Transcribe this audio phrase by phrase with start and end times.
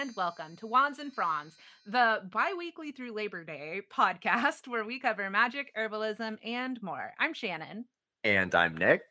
[0.00, 4.98] and welcome to Wands and Fronds, the bi weekly through Labor Day podcast where we
[4.98, 7.12] cover magic, herbalism, and more.
[7.18, 7.84] I'm Shannon.
[8.24, 9.02] And I'm Nick.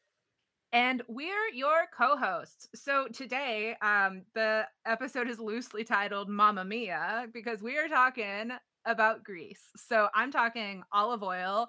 [0.73, 2.69] And we're your co hosts.
[2.73, 8.49] So today, um, the episode is loosely titled Mamma Mia because we are talking
[8.85, 9.69] about Greece.
[9.75, 11.67] So I'm talking olive oil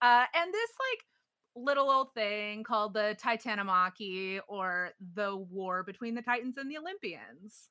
[0.00, 6.22] uh, and this like little old thing called the Titanomachy or the war between the
[6.22, 7.68] Titans and the Olympians.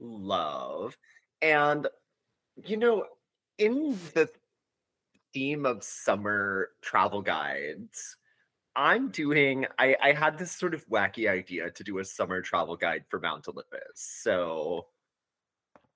[0.00, 0.96] Love.
[1.42, 1.86] And,
[2.64, 3.04] you know,
[3.58, 4.28] in the
[5.32, 8.16] theme of summer travel guides,
[8.76, 12.76] I'm doing, I, I had this sort of wacky idea to do a summer travel
[12.76, 13.80] guide for Mount Olympus.
[13.94, 14.86] So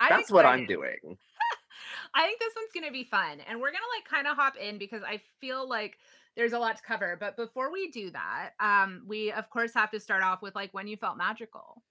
[0.00, 0.98] I'm that's what I'm doing.
[2.14, 3.38] I think this one's going to be fun.
[3.48, 5.98] And we're going to like kind of hop in because I feel like
[6.36, 7.16] there's a lot to cover.
[7.18, 10.72] But before we do that, um, we of course have to start off with like
[10.74, 11.82] when you felt magical.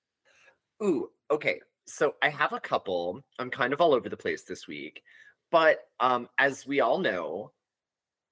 [0.84, 1.60] Ooh, okay.
[1.88, 3.24] So I have a couple.
[3.40, 5.04] I'm kind of all over the place this week.
[5.52, 7.52] But um, as we all know,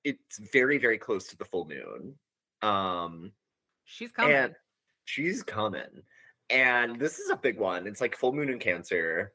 [0.03, 2.15] it's very, very close to the full moon.
[2.61, 3.33] Um,
[3.83, 4.55] she's coming.
[5.05, 6.03] she's coming.
[6.49, 7.85] And this is a big one.
[7.85, 9.33] It's like full moon in Cancer.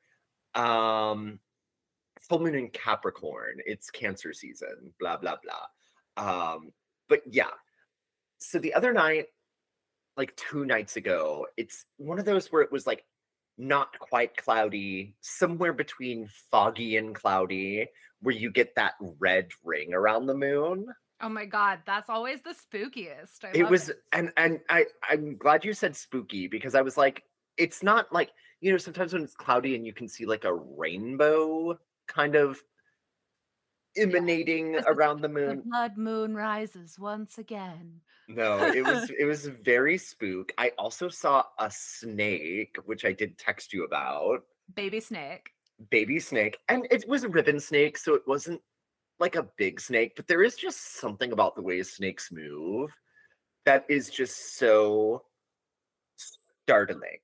[0.55, 1.39] Um,
[2.21, 3.59] full moon in Capricorn.
[3.67, 4.93] It's Cancer season.
[4.99, 6.55] Blah blah blah.
[6.55, 6.73] Um,
[7.09, 7.51] but yeah.
[8.39, 9.27] So the other night,
[10.17, 13.05] like two nights ago, it's one of those where it was like
[13.57, 17.87] not quite cloudy, somewhere between foggy and cloudy,
[18.21, 20.87] where you get that red ring around the moon.
[21.21, 23.45] Oh my god, that's always the spookiest.
[23.45, 23.99] I it was it.
[24.13, 27.23] and and I I'm glad you said spooky because I was like
[27.57, 30.55] it's not like you know sometimes when it's cloudy and you can see like a
[30.55, 32.61] rainbow kind of
[33.97, 34.83] emanating yeah.
[34.87, 35.57] around the moon.
[35.57, 38.01] The blood moon rises once again.
[38.29, 40.53] No, it was it was very spook.
[40.59, 44.45] I also saw a snake, which I did text you about.
[44.75, 45.51] Baby snake.
[45.91, 46.59] Baby snake.
[46.69, 48.61] And it was a ribbon snake, so it wasn't
[49.19, 52.93] like a big snake, but there is just something about the way snakes move
[53.65, 55.23] that is just so
[56.17, 57.19] startling.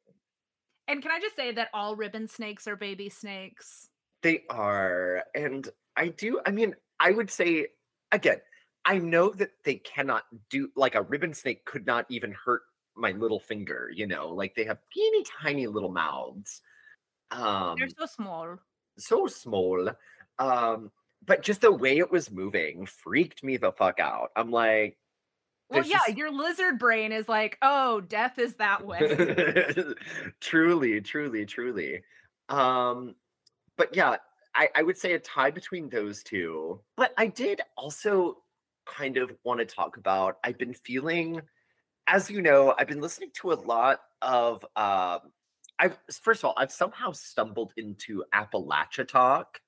[0.89, 3.89] And can I just say that all ribbon snakes are baby snakes?
[4.23, 5.25] They are.
[5.35, 7.69] And I do, I mean, I would say,
[8.13, 8.41] again,
[8.85, 12.63] I know that they cannot do, like a ribbon snake could not even hurt
[12.97, 16.61] my little finger, you know, like they have teeny tiny little mouths.
[17.31, 18.59] Um, They're so small.
[18.99, 19.91] So small.
[20.39, 20.91] Um,
[21.25, 24.31] but just the way it was moving freaked me the fuck out.
[24.37, 24.97] I'm like,
[25.71, 26.19] well, yeah, just...
[26.19, 29.75] your lizard brain is like, oh, death is that way.
[30.41, 32.03] truly, truly, truly.
[32.49, 33.15] Um,
[33.77, 34.17] but yeah,
[34.55, 36.81] I, I would say a tie between those two.
[36.97, 38.39] But I did also
[38.87, 40.39] kind of want to talk about.
[40.45, 41.41] I've been feeling,
[42.07, 44.65] as you know, I've been listening to a lot of.
[44.77, 45.33] Um,
[45.79, 49.61] I've first of all, I've somehow stumbled into Appalachia talk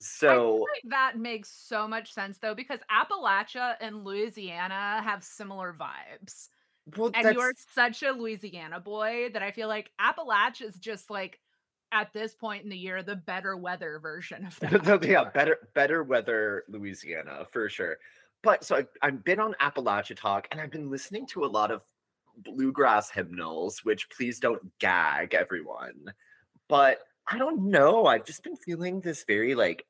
[0.00, 6.48] so like that makes so much sense though, because Appalachia and Louisiana have similar vibes.
[6.96, 11.40] Well, and you're such a Louisiana boy that I feel like Appalachia is just like
[11.96, 15.02] at this point in the year the better weather version of that.
[15.02, 17.96] yeah, better better weather Louisiana for sure.
[18.42, 21.70] But so I've, I've been on Appalachia Talk and I've been listening to a lot
[21.70, 21.82] of
[22.36, 26.12] bluegrass hymnals, which please don't gag everyone.
[26.68, 26.98] But
[27.28, 28.06] I don't know.
[28.06, 29.86] I've just been feeling this very like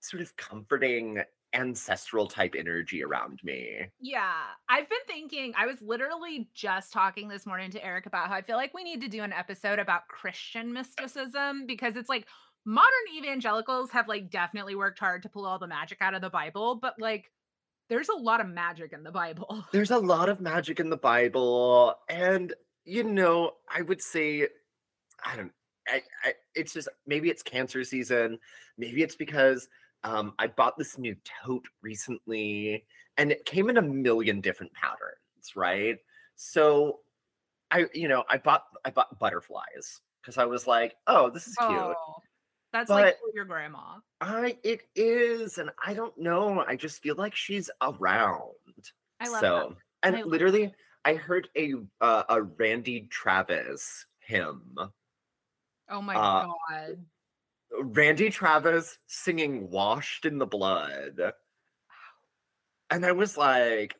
[0.00, 1.22] sort of comforting
[1.54, 3.86] ancestral type energy around me.
[4.00, 4.42] Yeah.
[4.68, 8.42] I've been thinking, I was literally just talking this morning to Eric about how I
[8.42, 12.26] feel like we need to do an episode about Christian mysticism because it's like
[12.64, 16.30] modern evangelicals have like definitely worked hard to pull all the magic out of the
[16.30, 17.30] Bible, but like
[17.88, 19.64] there's a lot of magic in the Bible.
[19.72, 21.94] There's a lot of magic in the Bible.
[22.08, 22.54] And,
[22.84, 24.48] you know, I would say,
[25.24, 25.52] I don't
[25.88, 28.38] I, I, it's just maybe it's cancer season.
[28.78, 29.68] Maybe it's because
[30.04, 32.84] um, I bought this new tote recently,
[33.16, 35.98] and it came in a million different patterns, right?
[36.36, 37.00] So,
[37.70, 41.56] I you know I bought I bought butterflies because I was like, oh, this is
[41.56, 41.70] cute.
[41.70, 42.16] Oh,
[42.72, 43.98] that's but like your grandma.
[44.20, 46.64] I it is, and I don't know.
[46.66, 48.52] I just feel like she's around.
[49.20, 50.08] I love it so, that.
[50.08, 50.74] and I literally, that.
[51.04, 54.76] I heard a uh, a Randy Travis hymn
[55.92, 57.04] Oh my uh, god.
[57.80, 61.32] Randy Travis singing Washed in the Blood.
[62.90, 63.96] And I was like,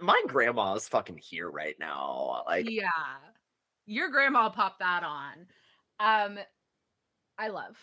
[0.00, 2.44] my grandma's fucking here right now.
[2.46, 2.88] Like Yeah.
[3.86, 5.46] Your grandma popped that on.
[6.00, 6.38] Um
[7.38, 7.76] I love.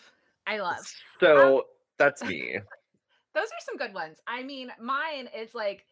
[0.46, 0.90] I love.
[1.20, 1.62] So um,
[1.98, 2.58] that's me.
[3.34, 4.18] Those are some good ones.
[4.26, 5.84] I mean, mine is like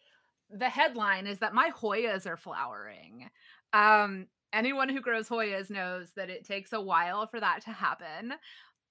[0.51, 3.29] the headline is that my Hoyas are flowering.
[3.73, 8.35] Um anyone who grows Hoyas knows that it takes a while for that to happen.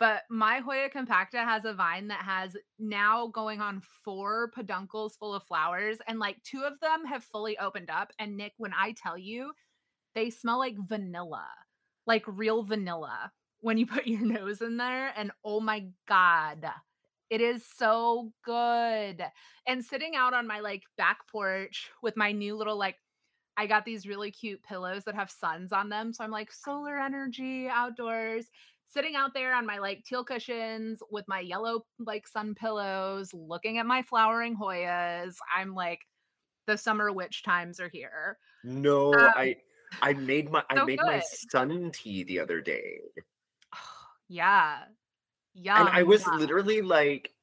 [0.02, 5.36] But my Hoya compacta has a vine that has now going on four peduncles full
[5.36, 8.12] of flowers, and like two of them have fully opened up.
[8.18, 9.52] And Nick, when I tell you,
[10.16, 11.46] they smell like vanilla,
[12.08, 15.14] like real vanilla when you put your nose in there.
[15.16, 16.66] And oh my God,
[17.30, 19.24] it is so good.
[19.68, 22.96] And sitting out on my like back porch with my new little like
[23.56, 26.12] I got these really cute pillows that have suns on them.
[26.14, 28.48] So I'm like solar energy outdoors
[28.92, 33.78] sitting out there on my like teal cushions with my yellow like sun pillows, looking
[33.78, 35.36] at my flowering Hoyas.
[35.56, 36.02] I'm like,
[36.68, 38.38] the summer witch times are here.
[38.64, 39.56] No, um, I
[40.02, 41.08] I made my so I made good.
[41.08, 43.00] my sun tea the other day.
[44.28, 44.80] yeah.
[45.54, 45.80] Yeah.
[45.82, 47.34] And I was literally like,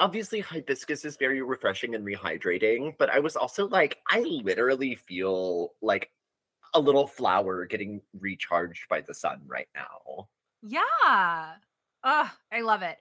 [0.00, 5.74] obviously hibiscus is very refreshing and rehydrating, but I was also like, I literally feel
[5.80, 6.10] like
[6.74, 10.28] a little flower getting recharged by the sun right now.
[10.66, 11.54] Yeah.
[12.04, 12.96] Oh, I love it.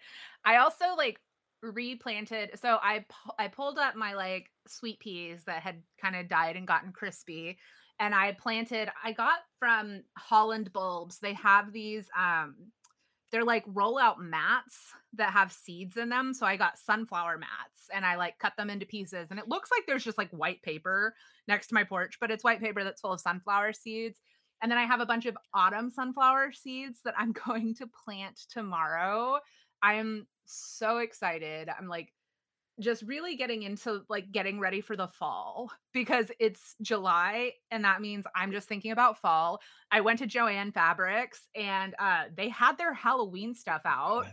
[0.45, 1.19] I also like
[1.61, 2.51] replanted.
[2.59, 3.05] So I
[3.39, 7.57] I pulled up my like sweet peas that had kind of died and gotten crispy
[7.99, 11.19] and I planted I got from Holland Bulbs.
[11.19, 12.55] They have these um
[13.31, 16.33] they're like rollout mats that have seeds in them.
[16.33, 19.71] So I got sunflower mats and I like cut them into pieces and it looks
[19.71, 21.15] like there's just like white paper
[21.47, 24.19] next to my porch, but it's white paper that's full of sunflower seeds.
[24.63, 28.39] And then I have a bunch of autumn sunflower seeds that I'm going to plant
[28.49, 29.39] tomorrow.
[29.83, 31.69] I am so excited.
[31.69, 32.13] I'm like
[32.79, 38.01] just really getting into like getting ready for the fall because it's July and that
[38.01, 39.59] means I'm just thinking about fall.
[39.91, 44.25] I went to Jo-Ann Fabrics and uh they had their Halloween stuff out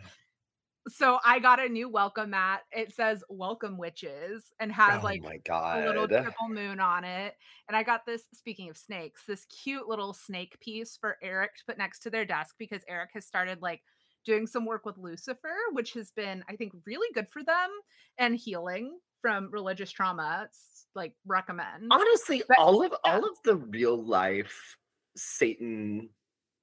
[0.90, 2.62] so I got a new welcome mat.
[2.72, 7.04] It says "Welcome Witches" and has oh like my god, a little triple moon on
[7.04, 7.34] it.
[7.69, 8.22] And I got this.
[8.34, 12.25] Speaking of snakes, this cute little snake piece for Eric to put next to their
[12.25, 13.81] desk because Eric has started like
[14.25, 17.70] doing some work with Lucifer, which has been, I think, really good for them
[18.19, 20.46] and healing from religious trauma.
[20.48, 21.88] It's like recommend.
[21.90, 23.12] Honestly, but, all of yeah.
[23.12, 24.76] all of the real life
[25.16, 26.08] Satan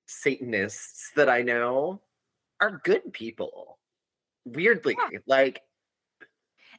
[0.07, 2.01] Satanists that I know
[2.62, 3.76] are good people
[4.54, 5.20] weirdly yeah.
[5.28, 5.62] like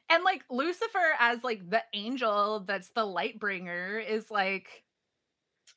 [0.09, 4.83] and like lucifer as like the angel that's the light bringer is like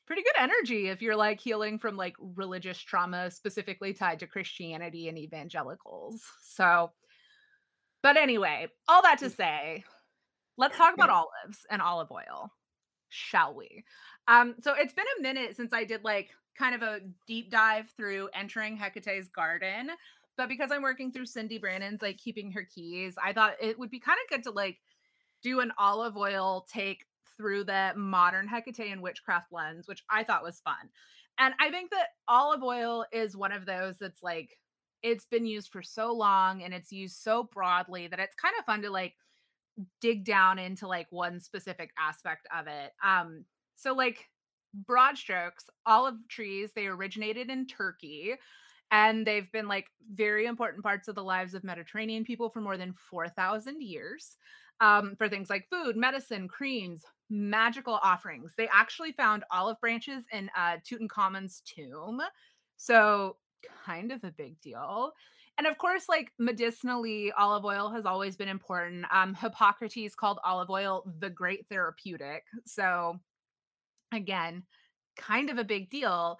[0.05, 5.07] pretty good energy if you're like healing from like religious trauma specifically tied to christianity
[5.07, 6.21] and evangelicals.
[6.41, 6.91] So
[8.01, 9.83] but anyway all that to say
[10.57, 12.51] let's talk about olives and olive oil
[13.09, 13.83] shall we?
[14.27, 17.91] Um so it's been a minute since i did like kind of a deep dive
[17.95, 19.89] through entering hecate's garden
[20.37, 23.91] but because I'm working through Cyndi Brannen's like keeping her keys, I thought it would
[23.91, 24.79] be kind of good to like
[25.41, 27.05] do an olive oil take
[27.37, 30.89] through the modern Hecate and witchcraft lens, which I thought was fun.
[31.39, 34.57] And I think that olive oil is one of those that's like
[35.01, 38.65] it's been used for so long and it's used so broadly that it's kind of
[38.65, 39.15] fun to like
[39.99, 42.91] dig down into like one specific aspect of it.
[43.03, 43.45] Um
[43.75, 44.29] so like
[44.73, 48.35] broad strokes, olive trees they originated in Turkey
[48.93, 52.77] and they've been like very important parts of the lives of Mediterranean people for more
[52.77, 54.37] than 4,000 years
[54.81, 58.53] um, for things like food, medicine, creams, magical offerings.
[58.55, 62.21] They actually found olive branches in uh, Tutankhamun's tomb.
[62.77, 63.37] So,
[63.83, 65.13] kind of a big deal.
[65.57, 69.05] And of course, like medicinally, olive oil has always been important.
[69.11, 72.43] Um, Hippocrates called olive oil the great therapeutic.
[72.65, 73.19] So,
[74.13, 74.63] again,
[75.17, 76.37] kind of a big deal.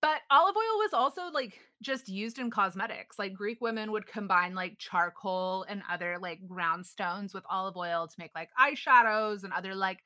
[0.00, 3.18] But olive oil was also like just used in cosmetics.
[3.18, 8.06] Like Greek women would combine like charcoal and other like ground stones with olive oil
[8.06, 10.00] to make like eyeshadows and other like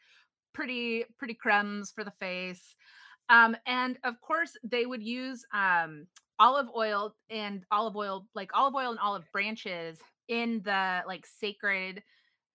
[0.52, 2.76] pretty pretty cremes for the face.
[3.28, 6.06] Um, and of course, they would use um,
[6.38, 12.02] olive oil and olive oil, like olive oil and olive branches in the like sacred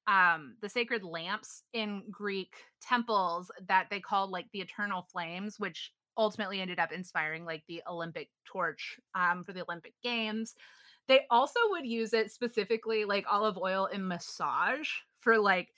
[0.07, 5.91] um the sacred lamps in greek temples that they called like the eternal flames which
[6.19, 10.53] ultimately ended up inspiring like the Olympic torch um, for the Olympic Games.
[11.07, 15.69] They also would use it specifically like olive oil in massage for like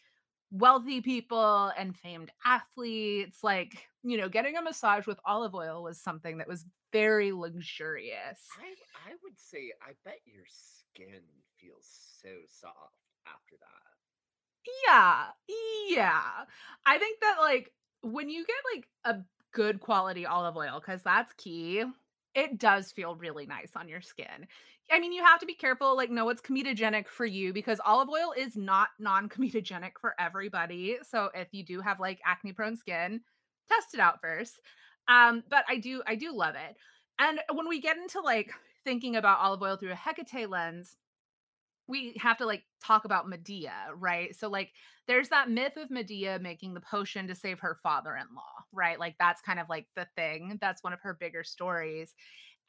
[0.51, 3.43] wealthy people and famed athletes.
[3.43, 8.41] Like, you know, getting a massage with olive oil was something that was very luxurious.
[8.59, 8.73] I,
[9.09, 11.21] I would say, I bet your skin
[11.57, 11.87] feels
[12.21, 12.75] so soft
[13.27, 13.91] after that.
[14.87, 15.25] Yeah.
[15.87, 16.21] Yeah.
[16.85, 17.71] I think that like
[18.01, 21.83] when you get like a good quality olive oil because that's key.
[22.33, 24.47] It does feel really nice on your skin.
[24.91, 28.09] I mean, you have to be careful, like, know what's comedogenic for you because olive
[28.09, 30.97] oil is not non comedogenic for everybody.
[31.07, 33.21] So, if you do have like acne prone skin,
[33.69, 34.59] test it out first.
[35.07, 36.75] Um, but I do I do love it.
[37.19, 38.51] And when we get into like
[38.83, 40.97] thinking about olive oil through a Hecate lens,
[41.91, 44.35] we have to like talk about Medea, right?
[44.35, 44.71] So like
[45.07, 48.99] there's that myth of Medea making the potion to save her father-in-law, right?
[48.99, 50.57] Like that's kind of like the thing.
[50.61, 52.15] That's one of her bigger stories.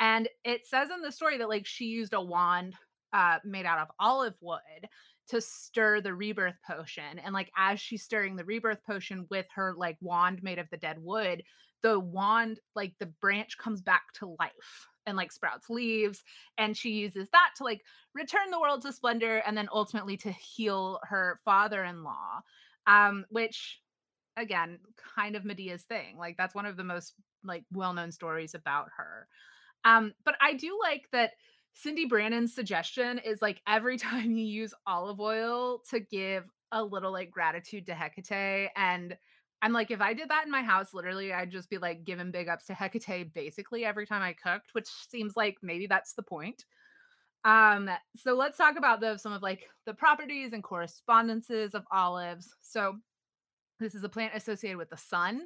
[0.01, 2.75] And it says in the story that like she used a wand
[3.13, 4.89] uh made out of olive wood
[5.29, 7.19] to stir the rebirth potion.
[7.25, 10.77] And like as she's stirring the rebirth potion with her like wand made of the
[10.77, 11.45] dead wood,
[11.83, 16.23] the wand, like the branch comes back to life and like sprouts leaves
[16.59, 17.83] and she uses that to like
[18.15, 22.41] return the world to splendor and then ultimately to heal her father-in-law
[22.87, 23.81] um which
[24.37, 24.79] again
[25.17, 29.27] kind of medea's thing like that's one of the most like well-known stories about her.
[29.85, 31.33] Um but i do like that
[31.85, 37.13] cyndi brannen's suggestion is like every time you use olive oil to give a little
[37.13, 39.17] like gratitude to hecate and
[39.63, 42.33] I'm like, if I did that in my house, literally, I'd just be like giving
[42.33, 46.23] big ups to Hecate basically every time I cooked, which seems like maybe that's the
[46.23, 46.65] point.
[47.45, 52.55] Um, so let's talk about the some of like the properties and correspondences of olives.
[52.61, 52.97] So
[53.79, 55.43] this is a plant associated with the sun,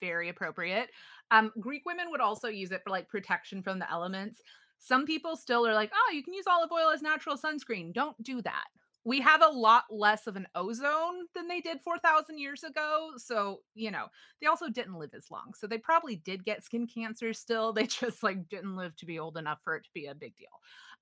[0.00, 0.90] very appropriate.
[1.30, 4.40] Um, Greek women would also use it for like protection from the elements.
[4.78, 7.92] Some people still are like, oh, you can use olive oil as natural sunscreen.
[7.92, 8.64] Don't do that
[9.06, 13.12] we have a lot less of an ozone than they did 4,000 years ago.
[13.16, 14.06] So, you know,
[14.40, 15.52] they also didn't live as long.
[15.56, 17.72] So they probably did get skin cancer still.
[17.76, 20.36] They just like didn't live to be old enough for it to be a big
[20.36, 20.48] deal.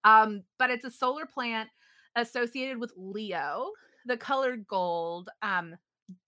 [0.04, 1.70] Um, but it's a solar plant
[2.14, 3.70] associated with Leo,
[4.04, 5.74] the colored gold, um,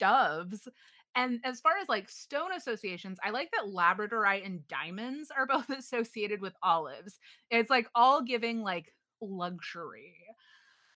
[0.00, 0.66] doves.
[1.14, 5.68] And as far as like stone associations, I like that labradorite and diamonds are both
[5.68, 7.18] associated with olives.
[7.50, 10.14] It's like all giving like luxury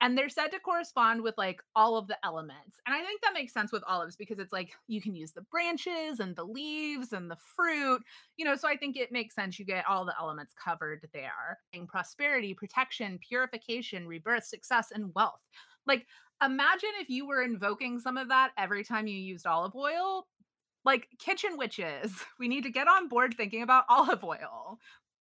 [0.01, 2.81] and they're said to correspond with like all of the elements.
[2.87, 5.43] And I think that makes sense with olives because it's like you can use the
[5.43, 8.03] branches and the leaves and the fruit,
[8.37, 8.57] you know.
[8.57, 11.59] So I think it makes sense you get all the elements covered there.
[11.75, 15.41] And prosperity, protection, purification, rebirth, success, and wealth.
[15.87, 16.07] Like,
[16.43, 20.27] imagine if you were invoking some of that every time you used olive oil.
[20.83, 24.79] Like kitchen witches, we need to get on board thinking about olive oil.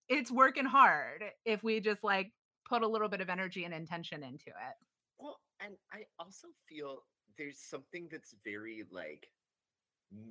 [0.07, 2.31] It's working hard if we just like
[2.69, 4.77] put a little bit of energy and intention into it.
[5.17, 6.99] Well, and I also feel
[7.37, 9.27] there's something that's very like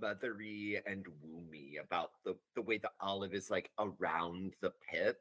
[0.01, 5.19] mothery and woomy about the the way the olive is like around the pit.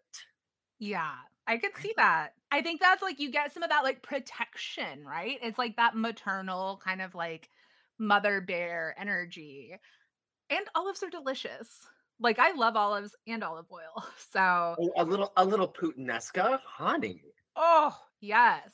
[0.80, 1.16] Yeah,
[1.48, 2.34] I could see that.
[2.52, 5.40] I think that's like you get some of that like protection, right?
[5.42, 7.50] It's like that maternal kind of like
[8.00, 9.76] mother bear energy.
[10.50, 11.86] And olives are delicious.
[12.20, 14.04] Like I love olives and olive oil.
[14.32, 17.22] So oh, a little a little puttanesca honey.
[17.56, 18.72] Oh, yes.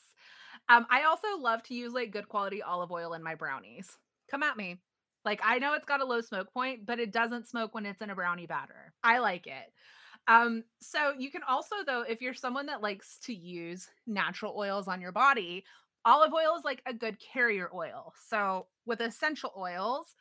[0.70, 3.98] Um, I also love to use like good quality olive oil in my brownies.
[4.30, 4.80] Come at me.
[5.26, 8.02] Like I know it's got a low smoke point, but it doesn't smoke when it's
[8.02, 8.94] in a brownie batter.
[9.04, 9.72] I like it.
[10.28, 14.88] Um, so you can also though, if you're someone that likes to use natural oils
[14.88, 15.64] on your body,
[16.06, 18.14] olive oil is like a good carrier oil.
[18.28, 20.14] So with essential oils,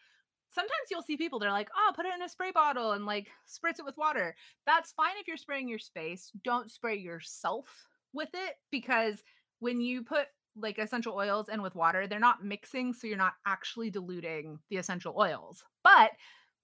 [0.55, 3.29] sometimes you'll see people they're like oh put it in a spray bottle and like
[3.49, 4.35] spritz it with water.
[4.67, 9.23] That's fine if you're spraying your space don't spray yourself with it because
[9.61, 13.35] when you put like essential oils in with water they're not mixing so you're not
[13.47, 16.11] actually diluting the essential oils but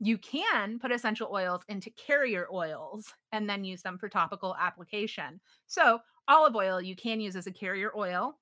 [0.00, 5.40] you can put essential oils into carrier oils and then use them for topical application.
[5.66, 8.38] So olive oil you can use as a carrier oil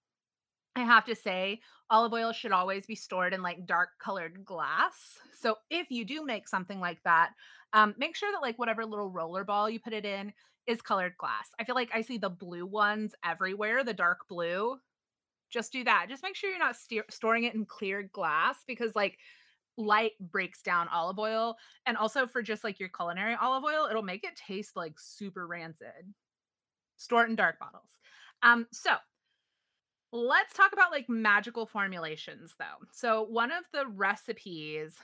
[0.76, 5.18] I have to say, olive oil should always be stored in like dark colored glass.
[5.34, 7.30] So if you do make something like that,
[7.72, 10.32] um, make sure that like whatever little roller ball you put it in
[10.66, 11.48] is colored glass.
[11.58, 14.78] I feel like I see the blue ones everywhere, the dark blue.
[15.48, 16.06] Just do that.
[16.08, 19.18] Just make sure you're not st- storing it in clear glass because like
[19.78, 21.56] light breaks down olive oil.
[21.86, 25.46] And also for just like your culinary olive oil, it'll make it taste like super
[25.46, 26.12] rancid.
[26.96, 27.98] Store it in dark bottles.
[28.42, 28.90] Um, so
[30.12, 32.86] Let's talk about like magical formulations though.
[32.92, 34.94] So, one of the recipes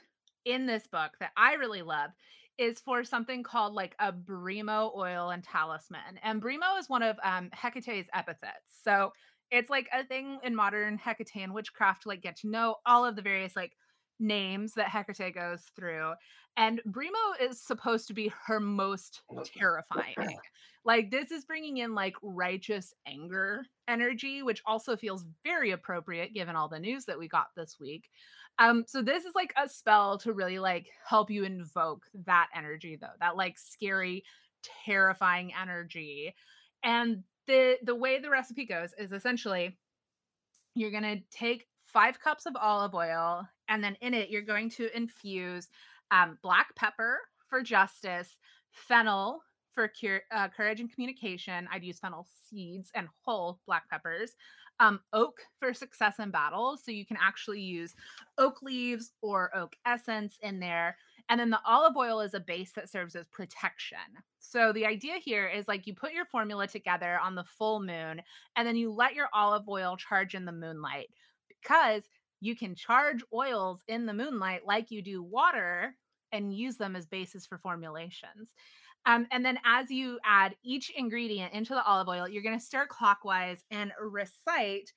[0.44, 2.11] in this book that I really love
[2.59, 6.18] is for something called like a Brimo oil and talisman.
[6.23, 8.80] And Brimo is one of um, Hecate's epithets.
[8.82, 9.12] So,
[9.50, 13.16] it's like a thing in modern Hecatean witchcraft to like get to know all of
[13.16, 13.73] the various like
[14.23, 16.12] names that Hecate goes through.
[16.57, 20.14] And Brimo is supposed to be her most terrifying.
[20.85, 26.57] Like this is bringing in like righteous anger energy, which also feels very appropriate given
[26.57, 28.09] all the news that we got this week.
[28.59, 32.97] Um, so this is like a spell to really like help you invoke that energy
[33.00, 34.25] though, that like scary,
[34.85, 36.35] terrifying energy.
[36.83, 39.79] And the the way the recipe goes is essentially
[40.75, 44.94] you're gonna take five cups of olive oil, and then in it you're going to
[44.96, 45.68] infuse
[46.11, 48.38] um, black pepper for justice,
[48.70, 51.68] fennel for cure, uh, courage and communication.
[51.72, 54.32] I'd use fennel seeds and whole black peppers.
[54.80, 56.78] Um, oak for success in battle.
[56.82, 57.94] So you can actually use
[58.38, 60.96] oak leaves or oak essence in there.
[61.28, 63.99] And then the olive oil is a base that serves as protection.
[64.40, 68.22] So the idea here is like you put your formula together on the full moon
[68.56, 71.11] and then you let your olive oil charge in the moonlight
[71.62, 72.02] because
[72.40, 75.95] you can charge oils in the moonlight like you do water
[76.33, 78.54] and use them as bases for formulations.
[79.07, 82.64] Um, and then as you add each ingredient into the olive oil, you're going to
[82.64, 84.92] stir clockwise and recite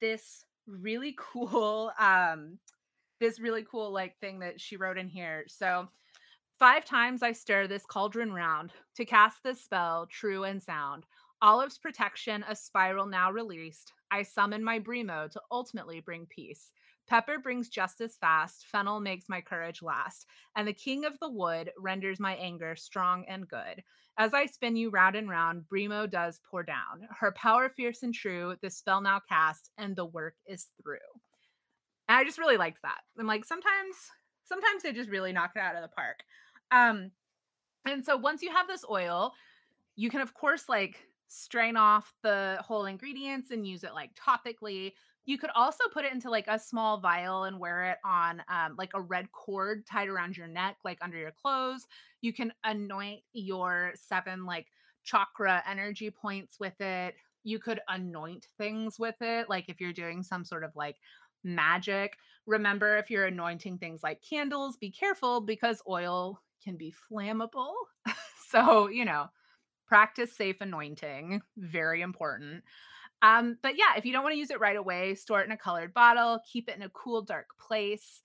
[0.00, 2.58] this really cool um
[3.18, 5.44] this really cool like thing that she wrote in here.
[5.46, 5.88] So
[6.58, 11.04] five times I stir this cauldron round to cast this spell true and sound.
[11.42, 13.94] Olive's protection, a spiral now released.
[14.10, 16.72] I summon my Brimo to ultimately bring peace.
[17.08, 21.70] Pepper brings justice fast, fennel makes my courage last, and the king of the wood
[21.78, 23.82] renders my anger strong and good.
[24.18, 27.08] As I spin you round and round, Brimo does pour down.
[27.18, 30.98] Her power fierce and true, the spell now cast, and the work is through.
[32.08, 33.00] And I just really liked that.
[33.18, 33.96] I'm like, sometimes,
[34.44, 36.22] sometimes they just really knock it out of the park.
[36.70, 37.12] Um,
[37.86, 39.32] and so once you have this oil,
[39.96, 44.92] you can of course like strain off the whole ingredients and use it like topically
[45.26, 48.74] you could also put it into like a small vial and wear it on um,
[48.76, 51.86] like a red cord tied around your neck, like under your clothes.
[52.20, 54.66] You can anoint your seven like
[55.04, 57.14] chakra energy points with it.
[57.44, 60.96] You could anoint things with it, like if you're doing some sort of like
[61.44, 62.16] magic.
[62.46, 67.72] Remember, if you're anointing things like candles, be careful because oil can be flammable.
[68.48, 69.26] so, you know,
[69.90, 72.62] practice safe anointing, very important.
[73.22, 75.50] Um, but yeah, if you don't want to use it right away, store it in
[75.50, 78.22] a colored bottle, keep it in a cool, dark place.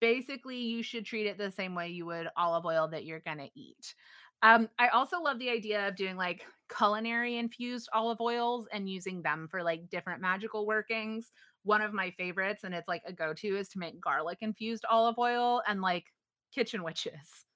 [0.00, 3.38] Basically, you should treat it the same way you would olive oil that you're going
[3.38, 3.94] to eat.
[4.42, 6.42] Um, I also love the idea of doing like
[6.76, 11.30] culinary infused olive oils and using them for like different magical workings.
[11.62, 14.84] One of my favorites, and it's like a go to, is to make garlic infused
[14.90, 16.06] olive oil and like
[16.52, 17.46] kitchen witches.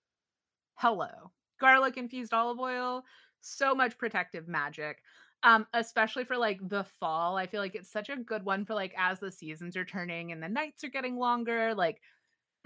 [0.74, 3.02] Hello, garlic infused olive oil,
[3.40, 5.02] so much protective magic
[5.42, 8.74] um especially for like the fall i feel like it's such a good one for
[8.74, 12.00] like as the seasons are turning and the nights are getting longer like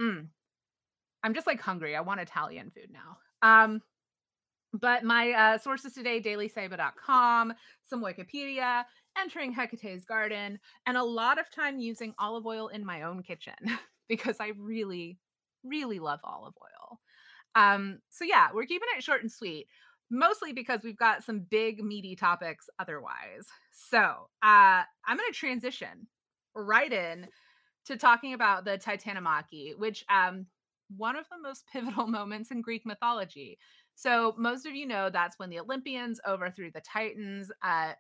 [0.01, 0.27] mm,
[1.23, 3.81] i'm just like hungry i want italian food now um
[4.73, 7.53] but my uh, sources today dailysaiba.com
[7.85, 8.85] some wikipedia
[9.17, 13.55] entering hecate's garden and a lot of time using olive oil in my own kitchen
[14.09, 15.19] because i really
[15.63, 16.99] really love olive oil
[17.55, 19.69] um so yeah we're keeping it short and sweet
[20.11, 23.47] mostly because we've got some big meaty topics otherwise.
[23.73, 26.07] So uh, I'm going to transition
[26.55, 27.27] right in
[27.87, 30.47] to talking about the Titanomachy, which um,
[30.97, 33.59] one of the most pivotal moments in Greek mythology.
[33.95, 37.93] So most of you know that's when the Olympians overthrew the Titans uh,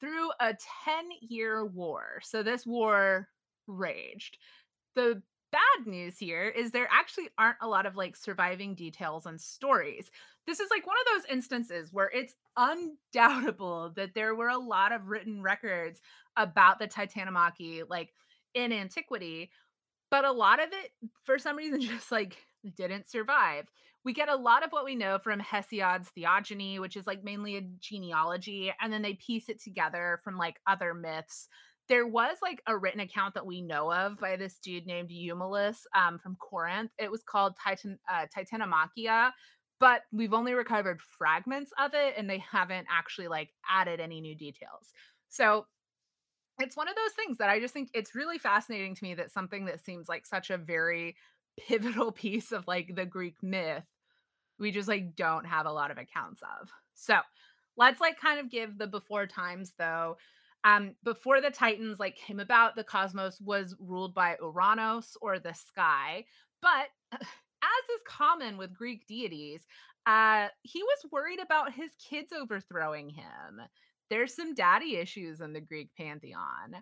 [0.00, 0.54] through a
[0.84, 2.20] 10 year war.
[2.22, 3.28] So this war
[3.66, 4.38] raged.
[4.94, 9.40] The bad news here is there actually aren't a lot of like surviving details and
[9.40, 10.10] stories.
[10.46, 14.92] This is like one of those instances where it's undoubtable that there were a lot
[14.92, 16.00] of written records
[16.36, 18.12] about the Titanomachy like
[18.54, 19.50] in antiquity,
[20.10, 20.92] but a lot of it
[21.24, 22.36] for some reason just like
[22.76, 23.66] didn't survive.
[24.04, 27.56] We get a lot of what we know from Hesiod's Theogony, which is like mainly
[27.56, 31.48] a genealogy, and then they piece it together from like other myths
[31.88, 35.78] there was like a written account that we know of by this dude named Eumelus
[35.94, 36.90] um, from Corinth.
[36.98, 39.30] It was called Titan uh, Titanomachia,
[39.78, 44.34] but we've only recovered fragments of it, and they haven't actually like added any new
[44.34, 44.92] details.
[45.28, 45.66] So
[46.58, 49.30] it's one of those things that I just think it's really fascinating to me that
[49.30, 51.16] something that seems like such a very
[51.68, 53.86] pivotal piece of like the Greek myth,
[54.58, 56.68] we just like don't have a lot of accounts of.
[56.94, 57.18] So
[57.76, 60.16] let's like kind of give the before times though
[60.64, 65.54] um, before the Titans like came about, the cosmos was ruled by Uranos or the
[65.54, 66.24] sky.
[66.62, 69.66] But as is common with Greek deities,
[70.06, 73.60] uh, he was worried about his kids overthrowing him.
[74.08, 76.76] There's some daddy issues in the Greek pantheon.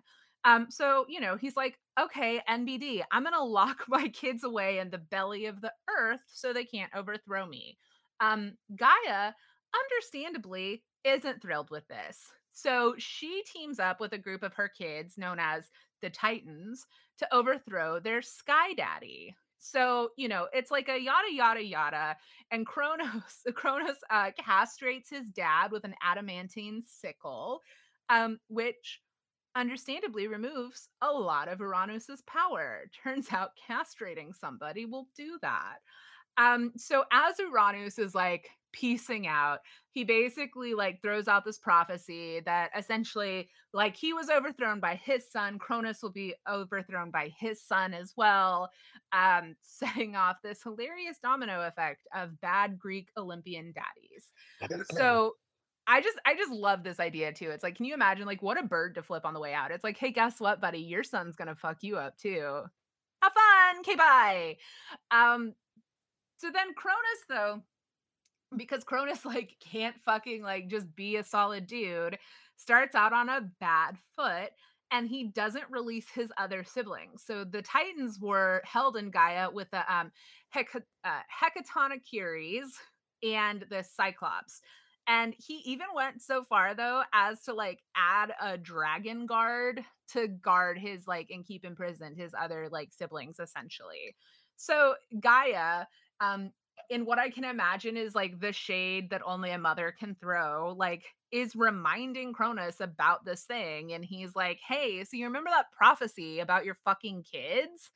[0.45, 4.77] Um, so, you know, he's like, okay, NBD, I'm going to lock my kids away
[4.77, 7.77] in the belly of the earth so they can't overthrow me.
[8.21, 9.33] Um, Gaia,
[9.75, 12.31] understandably, isn't thrilled with this.
[12.55, 15.65] So she teams up with a group of her kids known as
[16.01, 16.87] the Titans
[17.17, 19.35] to overthrow their Sky Daddy.
[19.59, 22.15] So, you know, it's like a yada yada yada.
[22.51, 27.59] And Kronos, Kronos uh, castrates his dad with an adamantine sickle,
[28.09, 29.01] um, which
[29.55, 32.83] understandably removes a lot of Uranus's power.
[33.03, 35.79] Turns out castrating somebody will do that.
[36.37, 39.59] Um, so as Uranus is like piecing out,
[39.89, 45.29] he basically like throws out this prophecy that essentially like he was overthrown by his
[45.31, 48.69] son, Cronus will be overthrown by his son as well,
[49.13, 54.85] um, setting off this hilarious domino effect of bad Greek Olympian daddies.
[54.91, 55.35] so
[55.87, 57.51] I just I just love this idea too.
[57.51, 59.71] It's like, can you imagine like what a bird to flip on the way out?
[59.71, 60.79] It's like, hey, guess what, buddy?
[60.79, 62.63] Your son's gonna fuck you up too.
[63.21, 63.79] Have fun.
[63.79, 64.57] Okay, bye.
[65.11, 65.53] Um,
[66.37, 67.61] so then Cronus, though,
[68.57, 72.17] because Cronus like can't fucking like just be a solid dude,
[72.55, 74.51] starts out on a bad foot
[74.91, 77.23] and he doesn't release his other siblings.
[77.25, 80.11] So the Titans were held in Gaia with the um
[80.49, 81.21] Hec- uh,
[83.23, 84.61] and the Cyclops.
[85.07, 90.27] And he even went so far though as to like add a dragon guard to
[90.27, 94.15] guard his like and keep imprisoned his other like siblings essentially.
[94.55, 95.85] So Gaia
[96.21, 96.51] um
[96.89, 100.75] in what I can imagine is like the shade that only a mother can throw,
[100.77, 103.93] like is reminding Cronus about this thing.
[103.93, 107.91] And he's like, hey, so you remember that prophecy about your fucking kids?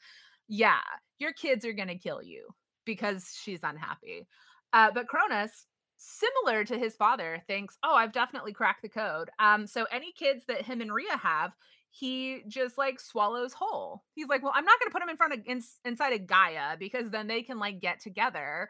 [0.48, 0.82] Yeah,
[1.20, 2.48] your kids are going to kill you
[2.86, 4.28] because she's unhappy.
[4.74, 9.30] Uh, but Cronus, similar to his father, thinks, oh, I've definitely cracked the code.
[9.40, 11.52] Um, so any kids that him and Rhea have,
[11.92, 14.04] he just like swallows whole.
[14.16, 16.28] He's like, well, I'm not going to put them in front of in, inside of
[16.28, 18.70] Gaia because then they can like get together,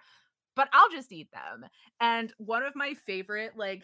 [0.56, 1.70] but I'll just eat them.
[2.00, 3.84] And one of my favorite like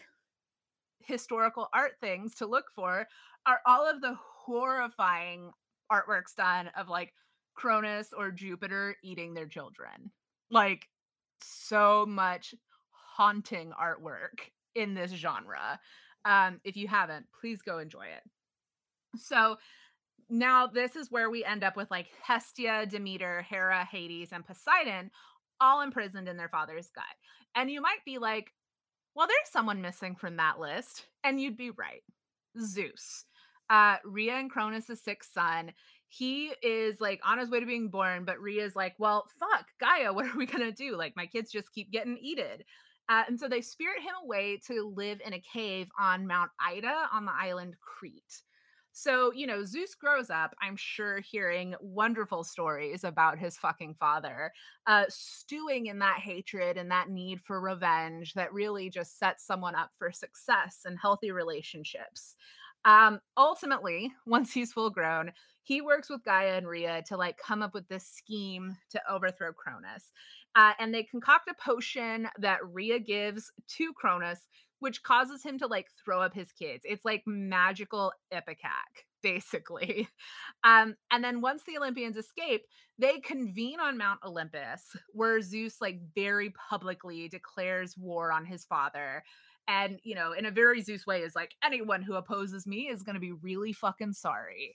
[1.00, 3.06] historical art things to look for
[3.46, 5.52] are all of the horrifying
[5.92, 7.12] artworks done of like
[7.54, 10.10] Cronus or Jupiter eating their children.
[10.50, 10.88] Like
[11.42, 12.54] so much
[12.90, 15.78] haunting artwork in this genre.
[16.24, 18.22] Um, if you haven't, please go enjoy it.
[19.16, 19.56] So
[20.28, 25.10] now this is where we end up with like Hestia, Demeter, Hera, Hades, and Poseidon
[25.60, 27.04] all imprisoned in their father's gut.
[27.54, 28.52] And you might be like,
[29.14, 31.06] well, there's someone missing from that list.
[31.24, 32.02] And you'd be right
[32.60, 33.24] Zeus.
[33.70, 35.72] Uh, Rhea and Cronus' sixth son.
[36.08, 40.12] He is like on his way to being born, but Rhea's like, well, fuck, Gaia,
[40.12, 40.96] what are we gonna do?
[40.96, 42.64] Like, my kids just keep getting eated.
[43.08, 47.08] Uh, and so they spirit him away to live in a cave on Mount Ida
[47.12, 48.42] on the island Crete.
[48.98, 54.54] So, you know, Zeus grows up, I'm sure, hearing wonderful stories about his fucking father,
[54.86, 59.74] uh, stewing in that hatred and that need for revenge that really just sets someone
[59.74, 62.36] up for success and healthy relationships.
[62.86, 65.30] Um, ultimately, once he's full grown,
[65.62, 69.52] he works with Gaia and Rhea to like come up with this scheme to overthrow
[69.52, 70.10] Cronus.
[70.54, 74.48] Uh, and they concoct a potion that Rhea gives to Cronus
[74.80, 76.82] which causes him to like throw up his kids.
[76.84, 80.08] It's like magical ipecac, basically.
[80.64, 82.62] Um, and then once the Olympians escape,
[82.98, 89.22] they convene on Mount Olympus, where Zeus like very publicly declares war on his father.
[89.68, 93.04] And, you know, in a very Zeus way, is like anyone who opposes me is
[93.04, 94.74] going to be really fucking sorry.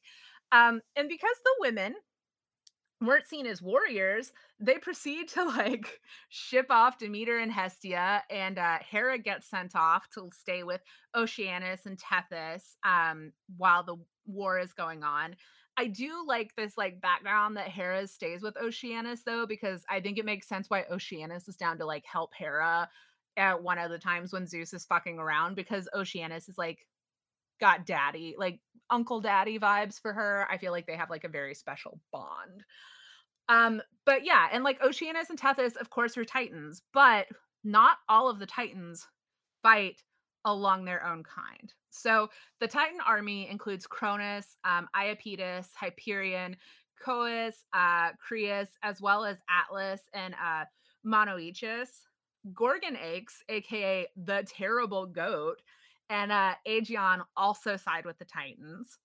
[0.54, 1.96] Um, and because the women
[3.02, 8.78] weren't seen as warriors, they proceed to like ship off Demeter and Hestia, and uh,
[8.88, 10.82] Hera gets sent off to stay with
[11.16, 15.36] Oceanus and Tethys um, while the war is going on.
[15.78, 20.18] I do like this like background that Hera stays with Oceanus though, because I think
[20.18, 22.90] it makes sense why Oceanus is down to like help Hera
[23.38, 26.86] at one of the times when Zeus is fucking around because Oceanus is like
[27.62, 30.45] got daddy, like uncle daddy vibes for her.
[30.50, 32.65] I feel like they have like a very special bond.
[33.47, 37.28] Um, but yeah, and like Oceanus and Tethys, of course, are Titans, but
[37.63, 39.08] not all of the Titans
[39.63, 40.02] fight
[40.45, 41.74] along their own kind.
[41.91, 46.56] So the Titan army includes Cronus, um, Iapetus, Hyperion,
[47.06, 50.65] Coeus, uh, Creus, as well as Atlas and uh,
[51.06, 51.89] Monoeches.
[52.54, 55.62] Gorgon Aches, aka the terrible goat,
[56.12, 59.00] and uh, Aegeon also side with the Titans.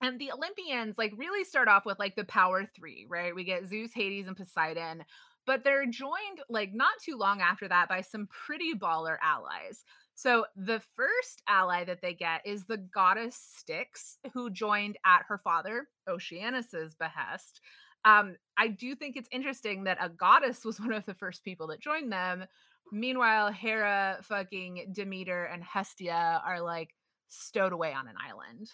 [0.00, 3.34] And the Olympians like really start off with like the power three, right?
[3.34, 5.04] We get Zeus, Hades, and Poseidon,
[5.46, 9.84] but they're joined like not too long after that by some pretty baller allies.
[10.14, 15.38] So the first ally that they get is the goddess Styx, who joined at her
[15.38, 17.60] father Oceanus's behest.
[18.04, 21.68] Um, I do think it's interesting that a goddess was one of the first people
[21.68, 22.44] that joined them.
[22.92, 26.94] Meanwhile, Hera, fucking Demeter, and Hestia are like
[27.28, 28.70] stowed away on an island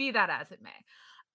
[0.00, 0.70] be that as it may.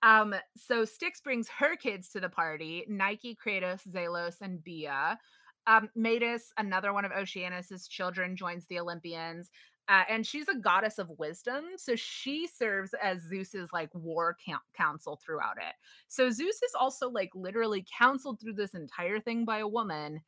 [0.02, 5.20] Um, so Styx brings her kids to the party Nike, Kratos, Zelos, and Bia.
[5.68, 9.52] Um, Metis, another one of Oceanus's children, joins the Olympians.
[9.88, 11.64] Uh, and she's a goddess of wisdom.
[11.78, 14.36] So she serves as Zeus's like war
[14.76, 15.76] council throughout it.
[16.08, 20.22] So Zeus is also like literally counseled through this entire thing by a woman.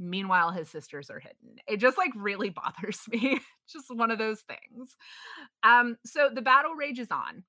[0.00, 1.56] Meanwhile, his sisters are hidden.
[1.68, 3.38] It just like really bothers me.
[3.68, 4.96] just one of those things.
[5.62, 7.44] Um, so the battle rages on.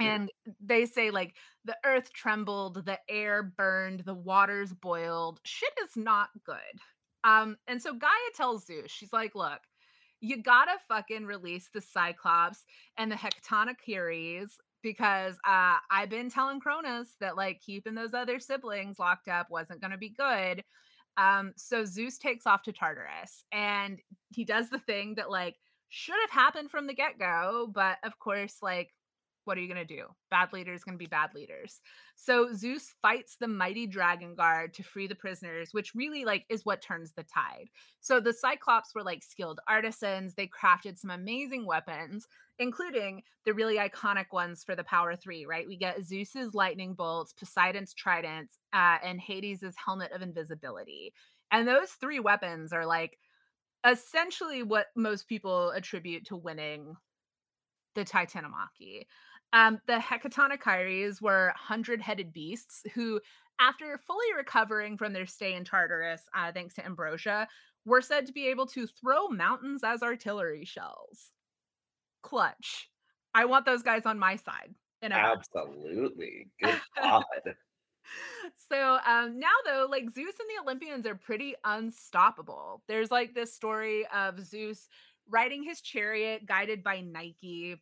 [0.00, 0.30] And
[0.62, 5.40] they say, like, the earth trembled, the air burned, the waters boiled.
[5.44, 6.56] Shit is not good.
[7.22, 9.60] Um, and so Gaia tells Zeus, she's like, look,
[10.20, 12.64] you gotta fucking release the Cyclops
[12.96, 18.98] and the Hecatoncheires because uh, I've been telling Cronus that like keeping those other siblings
[18.98, 20.62] locked up wasn't gonna be good.
[21.16, 24.00] Um, so Zeus takes off to Tartarus and
[24.30, 25.56] he does the thing that like
[25.90, 28.93] should have happened from the get go, but of course, like
[29.44, 30.04] what are you going to do?
[30.30, 31.80] Bad leaders going to be bad leaders.
[32.16, 36.64] So Zeus fights the mighty dragon guard to free the prisoners, which really like is
[36.64, 37.68] what turns the tide.
[38.00, 40.34] So the Cyclops were like skilled artisans.
[40.34, 42.26] They crafted some amazing weapons,
[42.58, 45.66] including the really iconic ones for the Power 3, right?
[45.66, 51.12] We get Zeus's lightning bolts, Poseidon's tridents, uh, and Hades's helmet of invisibility.
[51.50, 53.18] And those three weapons are like
[53.86, 56.96] essentially what most people attribute to winning
[57.94, 59.06] the Titanomachy.
[59.52, 63.20] Um, the Hecatoncheires were hundred headed beasts who,
[63.60, 67.46] after fully recovering from their stay in Tartarus, uh, thanks to Ambrosia,
[67.84, 71.30] were said to be able to throw mountains as artillery shells.
[72.22, 72.90] Clutch.
[73.34, 74.74] I want those guys on my side.
[75.12, 76.48] Absolutely.
[76.62, 77.24] Good God.
[78.70, 83.54] so um, now though like zeus and the olympians are pretty unstoppable there's like this
[83.54, 84.88] story of zeus
[85.28, 87.80] riding his chariot guided by nike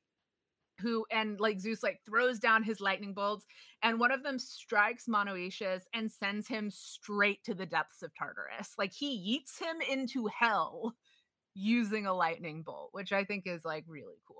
[0.83, 3.47] who and like Zeus like throws down his lightning bolts
[3.83, 8.75] and one of them strikes Monoesis and sends him straight to the depths of Tartarus.
[8.79, 10.95] Like he yeets him into hell
[11.55, 14.37] using a lightning bolt, which I think is like really cool.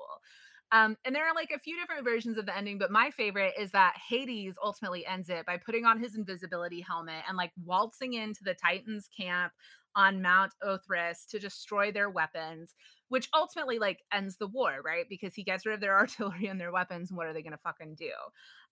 [0.73, 3.53] Um, and there are like a few different versions of the ending, but my favorite
[3.59, 8.15] is that Hades ultimately ends it by putting on his invisibility helmet and like waltzing
[8.15, 9.53] into the Titans camp
[9.97, 12.75] on Mount Othrys to destroy their weapons,
[13.09, 15.07] which ultimately like ends the war, right?
[15.09, 17.11] Because he gets rid of their artillery and their weapons.
[17.11, 18.13] And what are they going to fucking do?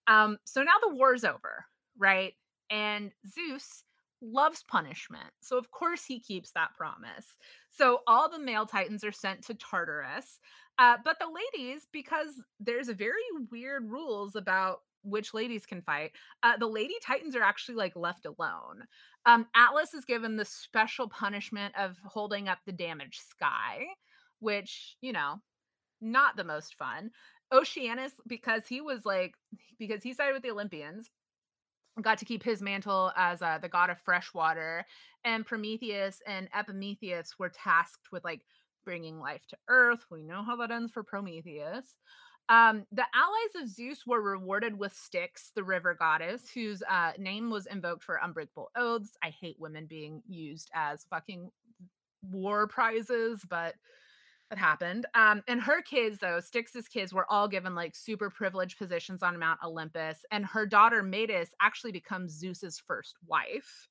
[0.06, 1.64] Um, so now the war's over,
[1.98, 2.32] right?
[2.70, 3.84] And Zeus
[4.22, 5.30] loves punishment.
[5.40, 7.26] So of course he keeps that promise.
[7.70, 10.38] So all the male titans are sent to Tartarus.
[10.78, 13.14] Uh, but the ladies, because there's very
[13.50, 18.26] weird rules about which ladies can fight, uh, the lady titans are actually like left
[18.26, 18.84] alone.
[19.26, 23.84] Um, Atlas is given the special punishment of holding up the damaged sky,
[24.38, 25.40] which, you know,
[26.00, 27.10] not the most fun.
[27.52, 29.34] Oceanus, because he was like,
[29.78, 31.10] because he sided with the Olympians,
[32.00, 34.86] got to keep his mantle as uh, the god of fresh water.
[35.24, 38.42] And Prometheus and Epimetheus were tasked with like
[38.84, 40.06] bringing life to Earth.
[40.10, 41.94] We know how that ends for Prometheus.
[42.50, 47.48] Um, the allies of Zeus were rewarded with Styx, the river goddess, whose uh, name
[47.48, 49.16] was invoked for unbreakable oaths.
[49.22, 51.52] I hate women being used as fucking
[52.22, 53.76] war prizes, but
[54.50, 55.06] it happened.
[55.14, 59.38] Um, and her kids, though, Styx's kids, were all given like super privileged positions on
[59.38, 60.24] Mount Olympus.
[60.32, 63.88] And her daughter Metis actually becomes Zeus's first wife.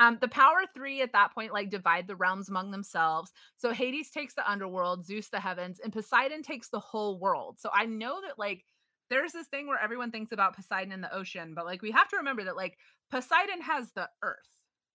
[0.00, 3.32] Um, the power three at that point like divide the realms among themselves.
[3.58, 7.58] So Hades takes the underworld, Zeus the heavens, and Poseidon takes the whole world.
[7.60, 8.64] So I know that like
[9.10, 12.08] there's this thing where everyone thinks about Poseidon in the ocean, but like we have
[12.08, 12.78] to remember that like
[13.10, 14.38] Poseidon has the earth.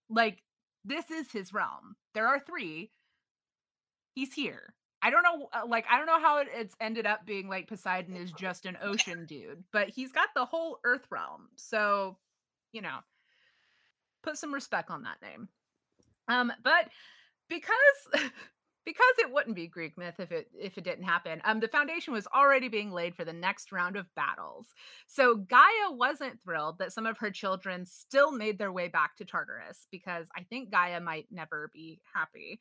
[0.09, 0.41] Like
[0.83, 1.95] this is his realm.
[2.15, 2.91] There are three.
[4.15, 4.73] He's here.
[5.03, 8.15] I don't know, uh, like I don't know how it's ended up being like Poseidon
[8.15, 11.49] is just an ocean dude, but he's got the whole Earth realm.
[11.57, 12.17] So,
[12.71, 12.97] you know,
[14.25, 15.47] put some respect on that name.
[16.27, 16.89] Um, but
[17.47, 17.71] because
[18.85, 21.41] because it wouldn't be Greek myth if it if it didn't happen.
[21.43, 24.67] Um, the foundation was already being laid for the next round of battles.
[25.07, 29.25] So Gaia wasn't thrilled that some of her children still made their way back to
[29.25, 32.59] Tartarus because I think Gaia might never be happy.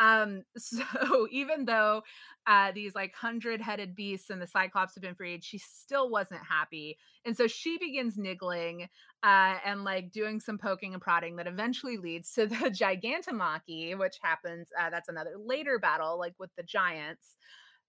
[0.00, 2.02] Um, so even though
[2.46, 6.40] uh, these like hundred headed beasts and the Cyclops have been freed, she still wasn't
[6.48, 6.98] happy.
[7.24, 8.88] And so she begins niggling
[9.22, 14.16] uh, and like doing some poking and prodding that eventually leads to the Gigantomachy, which
[14.22, 14.68] happens.
[14.80, 17.36] Uh, that's another later battle, like with the giants.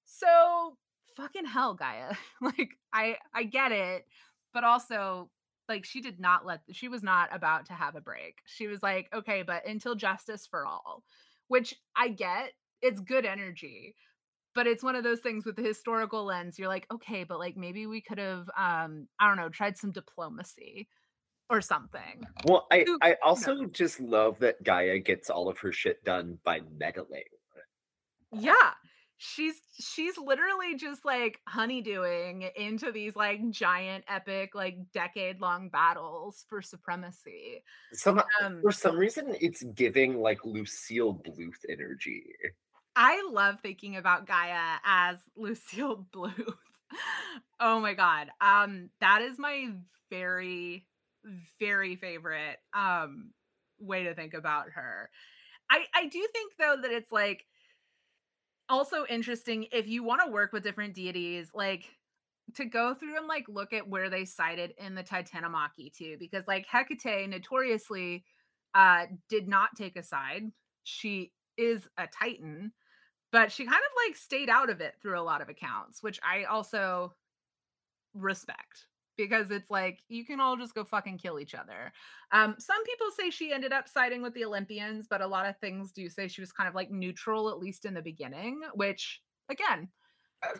[0.06, 0.78] So
[1.16, 2.14] fucking hell, Gaia.
[2.42, 4.06] like I I get it,
[4.54, 5.30] but also
[5.70, 8.40] like she did not let she was not about to have a break.
[8.46, 11.04] She was like, okay, but until justice for all
[11.52, 12.54] which I get.
[12.82, 13.94] It's good energy.
[14.56, 16.58] But it's one of those things with the historical lens.
[16.58, 19.92] You're like, okay, but like maybe we could have um, I don't know, tried some
[19.92, 20.88] diplomacy
[21.50, 22.26] or something.
[22.46, 23.66] Well, I, I also no.
[23.68, 27.24] just love that Gaia gets all of her shit done by meddling.
[28.32, 28.72] Yeah.
[29.24, 36.44] She's she's literally just like honeydewing into these like giant epic like decade long battles
[36.50, 37.64] for supremacy.
[37.94, 42.24] Some um for some reason it's giving like Lucille Bluth energy.
[42.96, 46.56] i love thinking about gaia as lucille bluth.
[47.60, 49.70] Oh my god um that is my
[50.10, 50.88] very
[51.60, 53.30] very favorite um
[53.80, 55.12] way to think about her.
[55.70, 57.46] I i do think though that it's like
[58.72, 61.86] also interesting if you want to work with different deities like
[62.56, 66.48] to go through and like look at where they cited in the titanomachy too because
[66.48, 68.24] like hecate notoriously
[68.74, 70.44] uh did not take a side.
[70.84, 72.72] She is a titan
[73.32, 76.20] but she kind of like stayed out of it through a lot of accounts which
[76.24, 77.14] i also
[78.14, 78.88] respect
[79.26, 81.92] because it's like you can all just go fucking kill each other.
[82.32, 85.58] Um, some people say she ended up siding with the Olympians, but a lot of
[85.58, 89.22] things do say she was kind of like neutral, at least in the beginning, which
[89.50, 89.90] again,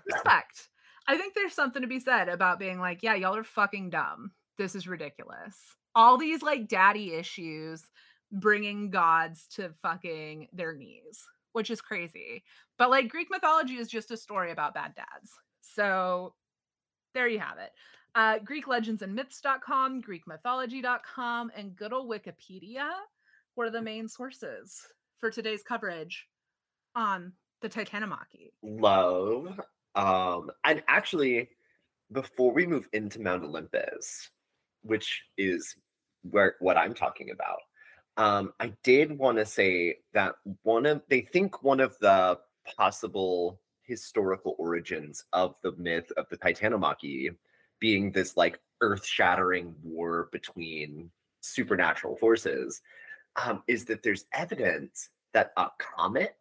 [0.06, 0.70] respect.
[1.08, 4.32] I think there's something to be said about being like, yeah, y'all are fucking dumb.
[4.58, 5.58] This is ridiculous.
[5.96, 7.84] All these like daddy issues
[8.32, 12.44] bringing gods to fucking their knees, which is crazy.
[12.78, 15.32] But like Greek mythology is just a story about bad dads.
[15.62, 16.36] So
[17.14, 17.72] there you have it.
[18.14, 22.90] Uh, GreekLegendsAndMyths.com, GreekMythology.com, and good old Wikipedia
[23.56, 24.86] were the main sources
[25.18, 26.28] for today's coverage
[26.96, 28.52] on the Titanomachy.
[28.64, 29.60] Love.
[29.96, 31.50] Um, and actually,
[32.12, 34.30] before we move into Mount Olympus,
[34.82, 35.76] which is
[36.24, 37.60] where what I'm talking about,
[38.18, 42.40] um, I did want to say that one of they think one of the
[42.78, 47.34] possible historical origins of the myth of the Titanomachy
[47.82, 52.80] being this like earth-shattering war between supernatural forces
[53.46, 56.38] um, is that there's evidence that a comet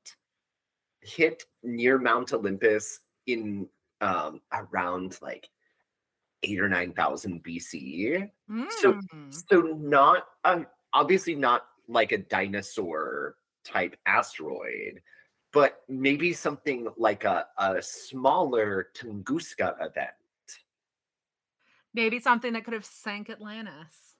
[1.01, 3.67] hit near Mount Olympus in
[4.01, 5.49] um, around like
[6.43, 8.31] eight or nine thousand BC.
[8.81, 9.33] So, Mm.
[9.49, 15.01] so not um, obviously not like a dinosaur type asteroid,
[15.53, 20.11] but maybe something like a, a smaller Tunguska event.
[21.95, 24.15] Maybe something that could have sank Atlantis.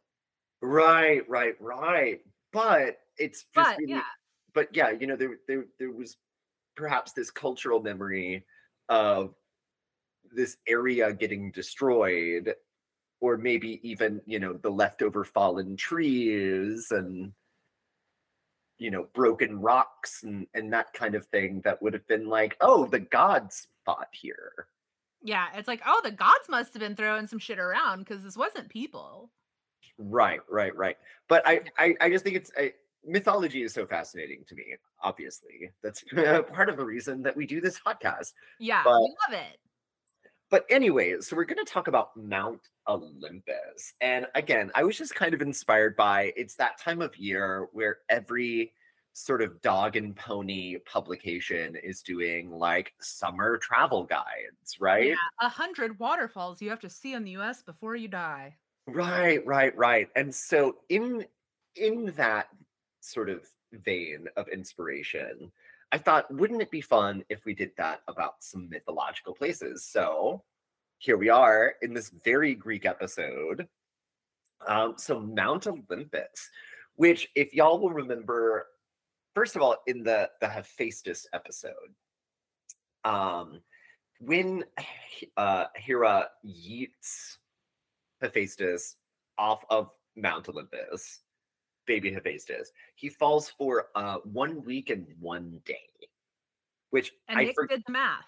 [0.63, 2.21] Right, right, right.
[2.53, 4.03] But it's just But really, yeah,
[4.55, 6.17] but yeah, you know, there there there was
[6.77, 8.47] perhaps this cultural memory
[8.89, 9.35] of
[10.33, 12.55] this area getting destroyed,
[13.21, 17.33] or maybe even, you know, the leftover fallen trees and
[18.79, 22.57] you know, broken rocks and and that kind of thing that would have been like,
[22.61, 24.67] oh, the gods fought here.
[25.23, 28.37] Yeah, it's like, oh, the gods must have been throwing some shit around because this
[28.37, 29.31] wasn't people.
[29.99, 30.97] Right, right, right.
[31.29, 32.73] But I, I, I just think it's I,
[33.05, 34.65] mythology is so fascinating to me.
[35.03, 36.03] Obviously, that's
[36.53, 38.33] part of the reason that we do this podcast.
[38.59, 39.59] Yeah, But- we love it.
[40.51, 45.15] But anyways, so we're going to talk about Mount Olympus, and again, I was just
[45.15, 48.73] kind of inspired by it's that time of year where every
[49.13, 55.09] sort of dog and pony publication is doing like summer travel guides, right?
[55.09, 57.63] Yeah, a hundred waterfalls you have to see in the U.S.
[57.63, 58.57] before you die.
[58.87, 60.09] Right, right, right.
[60.17, 61.25] And so in
[61.77, 62.49] in that
[63.01, 65.53] sort of vein of inspiration,
[65.93, 69.85] I thought wouldn't it be fun if we did that about some mythological places?
[69.85, 70.43] So
[70.99, 73.69] here we are in this very Greek episode.
[74.67, 76.51] Um, so Mount Olympus,
[76.97, 78.67] which if y'all will remember,
[79.35, 81.95] first of all, in the the Hephaestus episode,
[83.05, 83.61] um,
[84.21, 84.65] when
[85.37, 87.37] uh, Hera yeets
[88.21, 88.97] Hephaestus
[89.39, 91.21] off of Mount Olympus,
[91.87, 95.79] baby Hephaestus, he falls for uh, one week and one day,
[96.91, 98.25] which And I Nick for- did the math.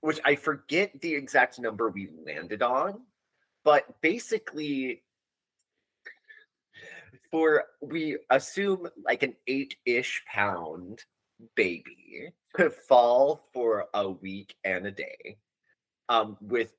[0.00, 3.02] which I forget the exact number we landed on,
[3.64, 5.02] but basically,
[7.32, 11.02] for we assume like an eight-ish pound
[11.56, 15.38] baby could fall for a week and a day,
[16.08, 16.74] um, with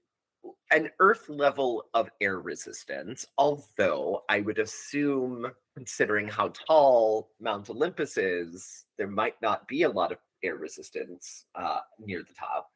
[0.72, 3.26] an earth level of air resistance.
[3.38, 9.90] Although I would assume, considering how tall Mount Olympus is, there might not be a
[9.90, 12.70] lot of air resistance uh, near the top.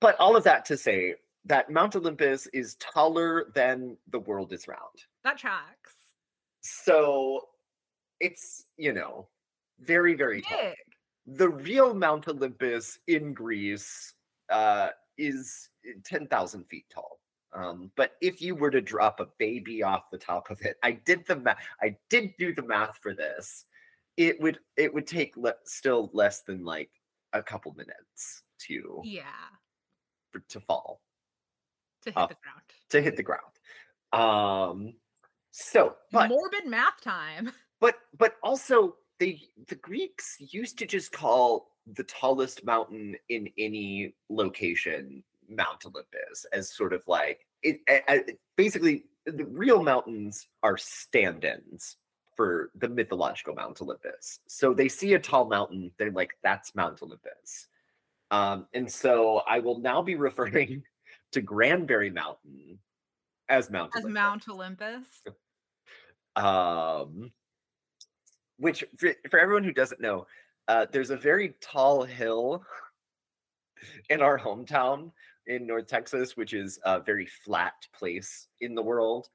[0.00, 4.68] But all of that to say that Mount Olympus is taller than the world is
[4.68, 4.80] round.
[5.24, 5.92] That tracks.
[6.84, 7.40] So
[8.20, 9.28] it's, you know,
[9.80, 10.42] very, very.
[10.48, 10.74] Big.
[11.26, 14.14] The real Mount Olympus in Greece
[14.50, 15.68] uh, is
[16.04, 17.20] 10,000 feet tall.
[17.54, 20.92] Um, but if you were to drop a baby off the top of it, I
[20.92, 21.58] did the math.
[21.82, 23.64] I did do the math for this.
[24.18, 26.90] It would it would take le- still less than like
[27.32, 29.22] a couple minutes to Yeah.
[30.30, 31.00] for- to fall
[32.02, 32.62] To hit Uh, the ground.
[32.90, 33.54] to hit the ground.
[34.12, 34.94] Um,
[35.58, 37.52] so but Morbid math time.
[37.80, 44.14] but but also they the Greeks used to just call the tallest mountain in any
[44.28, 51.96] location Mount Olympus as sort of like it, a- basically the real mountains are stand-ins
[52.36, 54.40] for the mythological Mount Olympus.
[54.46, 57.66] So they see a tall mountain, they're like, that's Mount Olympus.
[58.30, 60.84] Um, and so I will now be referring
[61.32, 62.78] to Granbury Mountain
[63.48, 65.08] as Mount As Olympus Mount Olympus.
[66.38, 67.32] Um,
[68.58, 70.26] which for, for everyone who doesn't know,
[70.68, 72.64] uh, there's a very tall hill
[74.10, 75.12] in our hometown
[75.46, 79.28] in North Texas, which is a very flat place in the world.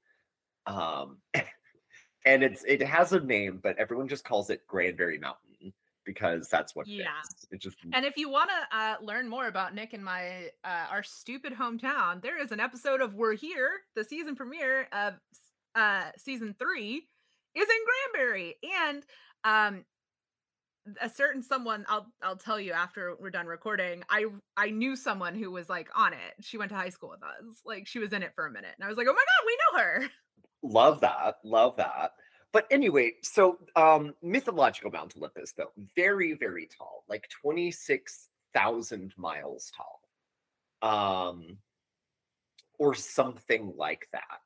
[0.66, 1.18] Um,
[2.26, 5.74] and it's it has a name, but everyone just calls it Granbury Mountain
[6.06, 7.04] because that's what Yeah.
[7.04, 7.48] it is.
[7.52, 10.88] It just And if you want to uh, learn more about Nick and my uh,
[10.90, 15.16] our stupid hometown, there is an episode of We're Here, the season premiere of
[15.76, 17.08] uh, season three,
[17.56, 18.56] is in Granbury,
[18.86, 19.04] and
[19.44, 19.86] um,
[21.02, 24.04] a certain someone I'll I'll tell you after we're done recording.
[24.10, 24.26] I
[24.58, 26.34] I knew someone who was like on it.
[26.42, 27.62] She went to high school with us.
[27.66, 29.46] Like she was in it for a minute, and I was like, oh my god,
[29.46, 30.10] we know her.
[30.64, 32.12] love that love that
[32.54, 40.00] but anyway so um mythological mount olympus though very very tall like 26000 miles tall
[40.90, 41.58] um
[42.80, 44.40] or something like that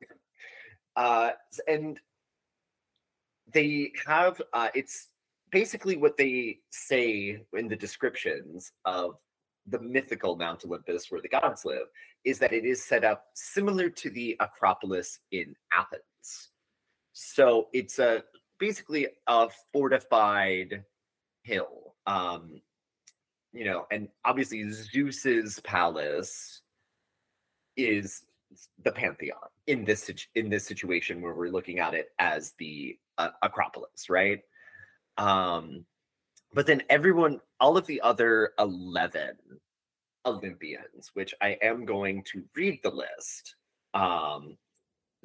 [0.97, 1.31] uh
[1.67, 1.99] and
[3.53, 5.07] they have uh it's
[5.51, 9.15] basically what they say in the descriptions of
[9.67, 11.87] the mythical mount olympus where the gods live
[12.27, 16.49] is that it is set up similar to the Acropolis in Athens.
[17.13, 18.23] So it's a
[18.59, 20.83] basically a fortified
[21.43, 21.95] hill.
[22.05, 22.61] Um,
[23.53, 26.61] you know, and obviously Zeus's palace
[27.77, 28.23] is
[28.83, 33.29] the Parthenon in this in this situation where we're looking at it as the uh,
[33.43, 34.39] Acropolis, right?
[35.17, 35.85] Um,
[36.53, 39.33] but then everyone, all of the other eleven
[40.25, 43.55] Olympians, which I am going to read the list.
[43.93, 44.57] Um,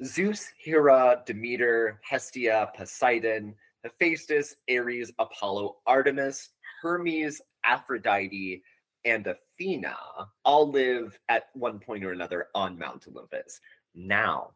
[0.03, 6.49] Zeus, Hera, Demeter, Hestia, Poseidon, Hephaestus, Ares, Apollo, Artemis,
[6.81, 8.63] Hermes, Aphrodite,
[9.05, 9.27] and
[9.63, 9.95] Athena
[10.43, 13.61] all live at one point or another on Mount Olympus.
[13.95, 14.51] Now,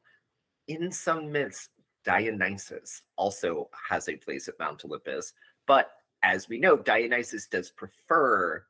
[0.68, 1.70] in some myths,
[2.04, 5.34] Dionysus also has a place at Mount Olympus,
[5.66, 5.92] but
[6.24, 8.66] as we know, Dionysus does prefer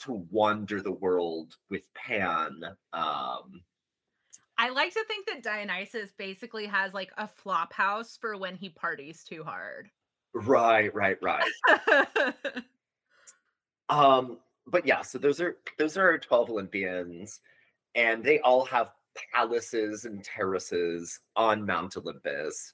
[0.00, 2.62] to wander the world with Pan.
[2.92, 3.62] Um,
[4.58, 8.68] I like to think that Dionysus basically has like a flop house for when he
[8.68, 9.90] parties too hard.
[10.34, 11.50] right, right, right.
[13.88, 17.40] Um, but yeah, so those are those are our 12 Olympians,
[17.94, 18.92] and they all have
[19.32, 22.72] palaces and terraces on Mount Olympus.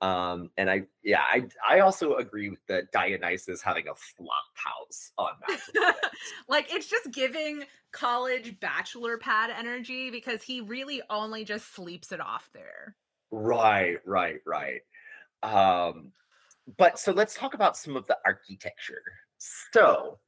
[0.00, 5.12] Um, and I yeah, I I also agree with the Dionysus having a flop house
[5.18, 6.10] on Mount Olympus.
[6.48, 12.20] like it's just giving college bachelor pad energy because he really only just sleeps it
[12.20, 12.96] off there.
[13.30, 14.80] Right, right, right.
[15.42, 16.12] Um,
[16.78, 19.02] but so let's talk about some of the architecture.
[19.38, 20.18] So,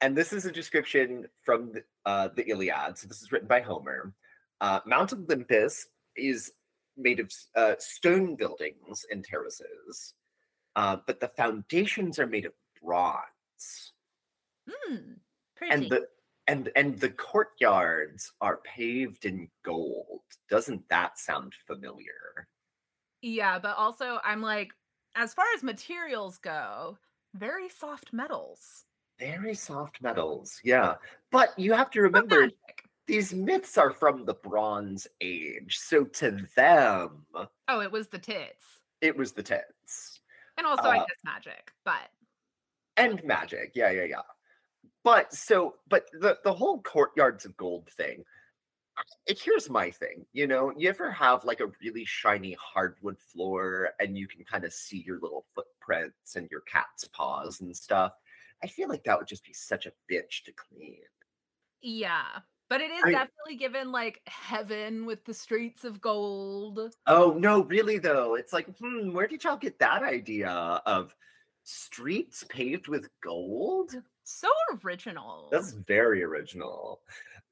[0.00, 2.98] and this is a description from the, uh, the Iliad.
[2.98, 4.14] So this is written by Homer.
[4.60, 5.86] Uh, Mount Olympus
[6.16, 6.52] is
[6.96, 10.14] made of uh, stone buildings and terraces,
[10.76, 13.92] uh, but the foundations are made of bronze,
[14.68, 15.12] Hmm.
[15.56, 15.74] Pretty.
[15.74, 16.08] and the
[16.46, 20.20] and and the courtyards are paved in gold.
[20.48, 22.48] Doesn't that sound familiar?
[23.22, 24.72] yeah, but also I'm like,
[25.14, 26.98] as far as materials go,
[27.34, 28.84] very soft metals.
[29.20, 30.96] Very soft metals, yeah.
[31.30, 32.48] But you have to remember
[33.06, 35.78] these myths are from the Bronze Age.
[35.78, 37.26] So to them,
[37.68, 38.80] Oh, it was the tits.
[39.00, 40.20] it was the tits.
[40.56, 42.10] And also I Uh, guess magic, but
[42.96, 43.72] And magic.
[43.74, 44.22] Yeah, yeah, yeah.
[45.04, 48.24] But so, but the, the whole courtyards of gold thing,
[49.26, 50.26] here's my thing.
[50.32, 54.64] You know, you ever have like a really shiny hardwood floor and you can kind
[54.64, 58.12] of see your little footprints and your cat's paws and stuff?
[58.62, 60.98] I feel like that would just be such a bitch to clean.
[61.82, 62.24] yeah.
[62.68, 66.78] But it is I- definitely given like heaven with the streets of gold.
[67.06, 68.36] Oh no, really though.
[68.36, 70.50] It's like, hmm, where did y'all get that idea
[70.86, 71.12] of
[71.64, 73.90] streets paved with gold?
[74.22, 74.48] So
[74.84, 75.48] original.
[75.50, 77.00] That's very original.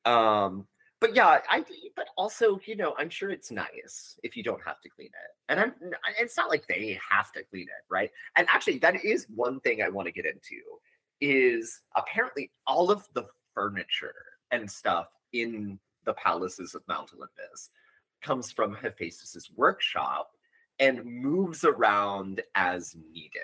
[0.05, 0.69] Um,
[1.01, 1.65] but yeah, I
[1.97, 5.33] but also, you know, I'm sure it's nice if you don't have to clean it.
[5.49, 5.75] And I'm
[6.21, 8.11] it's not like they have to clean it, right?
[8.37, 10.61] And actually that is one thing I want to get into
[11.21, 14.15] is apparently all of the furniture
[14.51, 17.71] and stuff in the palaces of Mount Olympus
[18.23, 20.31] comes from Hephaestus's workshop
[20.79, 23.43] and moves around as needed.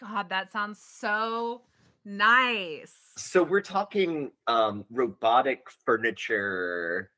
[0.00, 1.62] God, that sounds so
[2.04, 2.94] nice.
[3.16, 7.10] So we're talking um robotic furniture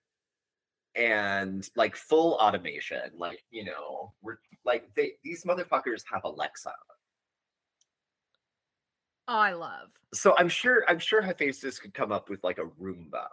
[0.95, 3.11] and like full automation.
[3.17, 6.73] Like, you know, we're like they these motherfuckers have Alexa.
[9.29, 9.91] Oh, I love.
[10.13, 13.27] So I'm sure I'm sure Hephaestus could come up with like a Roomba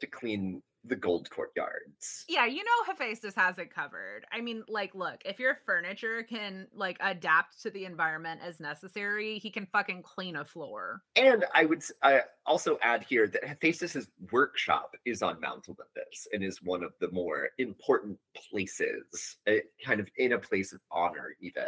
[0.00, 2.24] to clean the gold courtyards.
[2.28, 4.24] Yeah, you know Hephaestus has it covered.
[4.32, 9.38] I mean, like, look, if your furniture can like adapt to the environment as necessary,
[9.38, 11.02] he can fucking clean a floor.
[11.16, 11.82] And I would
[12.46, 17.10] also add here that Hephaestus's workshop is on Mount Olympus and is one of the
[17.10, 18.18] more important
[18.50, 19.54] places, uh,
[19.84, 21.64] kind of in a place of honor, even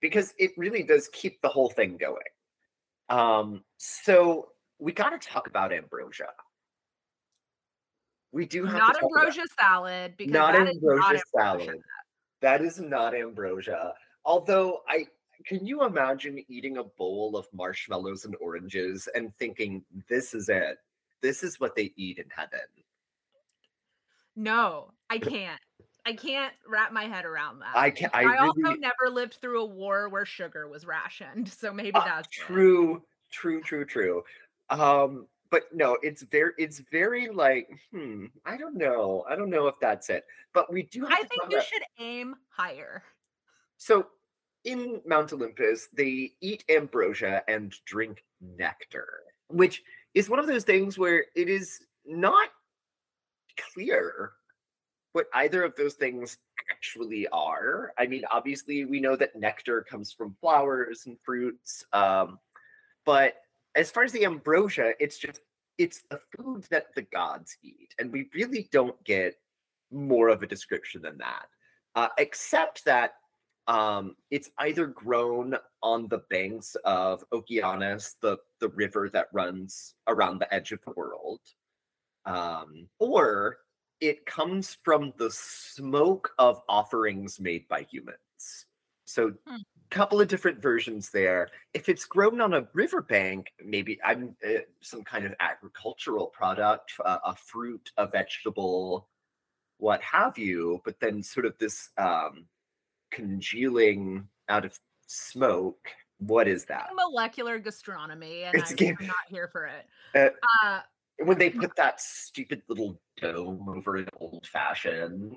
[0.00, 2.16] because it really does keep the whole thing going.
[3.08, 6.28] Um, so we got to talk about ambrosia.
[8.32, 11.22] We do have Not to talk about- ambrosia salad because not that is ambrosia not
[11.36, 11.60] salad.
[11.62, 11.82] ambrosia.
[12.40, 13.94] That is not ambrosia.
[14.24, 15.06] Although I
[15.46, 20.78] can you imagine eating a bowl of marshmallows and oranges and thinking this is it.
[21.22, 22.60] This is what they eat in heaven.
[24.36, 25.60] No, I can't.
[26.08, 27.76] I can't wrap my head around that.
[27.76, 31.48] I can I, I, also really never lived through a war where sugar was rationed,
[31.48, 32.32] so maybe Ah, that's it.
[32.32, 34.24] true, true, true, true.
[34.70, 39.24] Um, but no, it's very it's very like, hmm, I don't know.
[39.28, 40.24] I don't know if that's it.
[40.54, 43.02] But we do have I think you about- should aim higher.
[43.76, 44.06] So
[44.64, 49.82] in Mount Olympus, they eat ambrosia and drink nectar, which
[50.14, 52.48] is one of those things where it is not
[53.74, 54.32] clear
[55.18, 56.38] what either of those things
[56.70, 57.92] actually are.
[57.98, 62.38] I mean, obviously, we know that nectar comes from flowers and fruits, um,
[63.04, 63.34] but
[63.74, 65.40] as far as the ambrosia, it's just
[65.76, 69.34] it's the food that the gods eat, and we really don't get
[69.90, 71.46] more of a description than that,
[71.96, 73.14] uh, except that
[73.66, 80.38] um, it's either grown on the banks of Okeanos, the the river that runs around
[80.38, 81.40] the edge of the world,
[82.24, 83.58] um, or
[84.00, 88.66] it comes from the smoke of offerings made by humans.
[89.06, 89.56] So, Hmm.
[89.90, 91.48] couple of different versions there.
[91.72, 97.18] If it's grown on a riverbank, maybe I'm uh, some kind of agricultural product, uh,
[97.24, 99.08] a fruit, a vegetable,
[99.78, 100.82] what have you.
[100.84, 102.46] But then, sort of this um,
[103.10, 105.88] congealing out of smoke.
[106.18, 106.90] What is that?
[106.94, 109.86] Molecular gastronomy, and It's I'm, ga- I'm not here for it.
[110.62, 110.80] Uh,
[111.20, 115.36] Uh, When they put that stupid little dome over an old fashioned.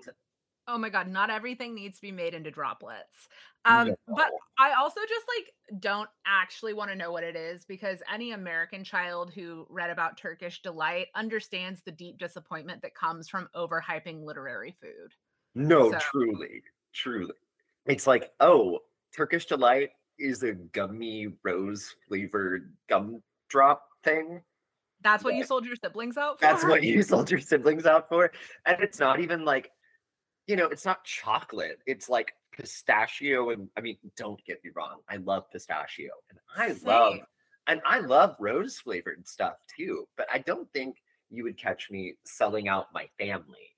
[0.67, 3.27] oh my god, not everything needs to be made into droplets.
[3.65, 7.99] Um, but I also just like don't actually want to know what it is because
[8.11, 13.49] any American child who read about Turkish delight understands the deep disappointment that comes from
[13.55, 15.13] overhyping literary food.
[15.55, 16.63] No, So- truly,
[16.93, 17.33] truly.
[17.85, 18.79] It's like, oh,
[19.15, 24.41] Turkish delight is a gummy rose flavored gumdrop thing.
[25.03, 26.45] That's what you sold your siblings out for.
[26.45, 28.31] That's what you sold your siblings out for.
[28.65, 29.71] And it's not even like,
[30.47, 31.79] you know, it's not chocolate.
[31.85, 33.49] It's like pistachio.
[33.51, 35.01] And I mean, don't get me wrong.
[35.09, 37.19] I love pistachio and I love,
[37.67, 40.07] and I love rose flavored stuff too.
[40.17, 40.97] But I don't think
[41.29, 43.69] you would catch me selling out my family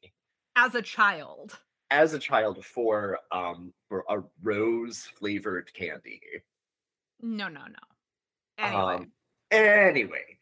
[0.55, 1.59] as a child.
[1.91, 6.19] as a child for um for a rose flavored candy.
[7.21, 7.79] No, no, no.
[8.57, 9.11] Anyway, Um,
[9.51, 10.37] anyway,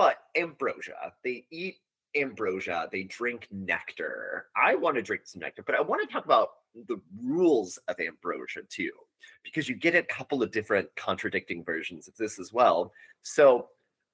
[0.00, 1.76] but ambrosia, they eat
[2.16, 4.46] ambrosia, they drink nectar.
[4.56, 6.52] I want to drink some nectar, but I want to talk about
[6.88, 8.92] the rules of ambrosia too,
[9.44, 12.94] because you get a couple of different contradicting versions of this as well.
[13.24, 13.68] So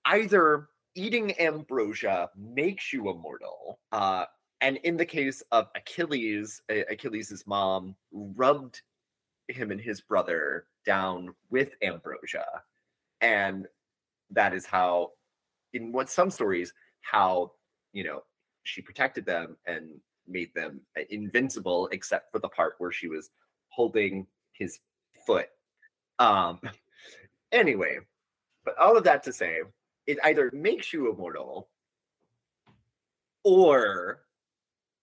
[0.07, 4.25] either eating ambrosia makes you immortal, uh,
[4.61, 8.81] and in the case of Achilles, Achilles' mom rubbed
[9.47, 12.45] him and his brother down with ambrosia
[13.21, 13.69] and
[14.31, 15.13] that is how
[15.77, 16.73] in what some stories
[17.03, 17.53] how
[17.93, 18.23] you know
[18.65, 19.89] she protected them and
[20.29, 23.31] made them uh, invincible except for the part where she was
[23.69, 24.81] holding his
[25.27, 25.49] foot
[26.19, 26.61] um
[27.53, 27.99] anyway
[28.65, 29.61] but all of that to say
[30.07, 31.69] it either makes you immortal
[33.45, 34.23] or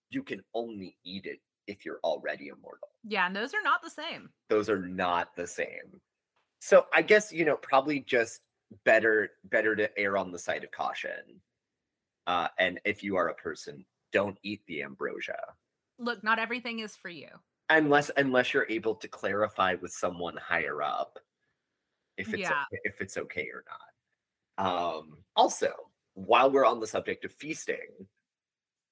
[0.10, 3.90] you can only eat it if you're already immortal yeah, and those are not the
[3.90, 4.30] same.
[4.50, 6.00] those are not the same.
[6.60, 8.42] So I guess you know probably just
[8.86, 11.42] better better to err on the side of caution.
[12.28, 15.40] Uh, and if you are a person, don't eat the ambrosia
[16.00, 17.28] Look, not everything is for you.
[17.70, 21.20] unless unless you're able to clarify with someone higher up
[22.18, 22.64] if it's Yeah.
[22.84, 24.66] if it's okay or not.
[24.66, 25.72] Um, also,
[26.14, 28.08] while we're on the subject of feasting,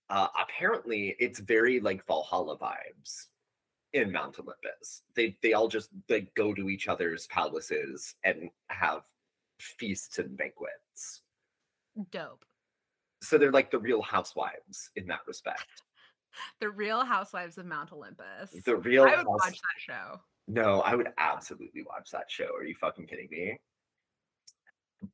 [0.10, 3.28] uh, apparently it's very like Valhalla vibes
[3.94, 5.04] in Mount Olympus.
[5.16, 9.04] They they all just like go to each other's palaces and have
[9.62, 11.22] feasts and banquets.
[12.12, 12.44] Dope.
[13.22, 15.66] So they're like the real housewives in that respect.
[16.62, 18.52] The Real Housewives of Mount Olympus.
[18.64, 20.22] The real I would house- watch that show.
[20.48, 22.56] No, I would absolutely watch that show.
[22.56, 23.60] Are you fucking kidding me?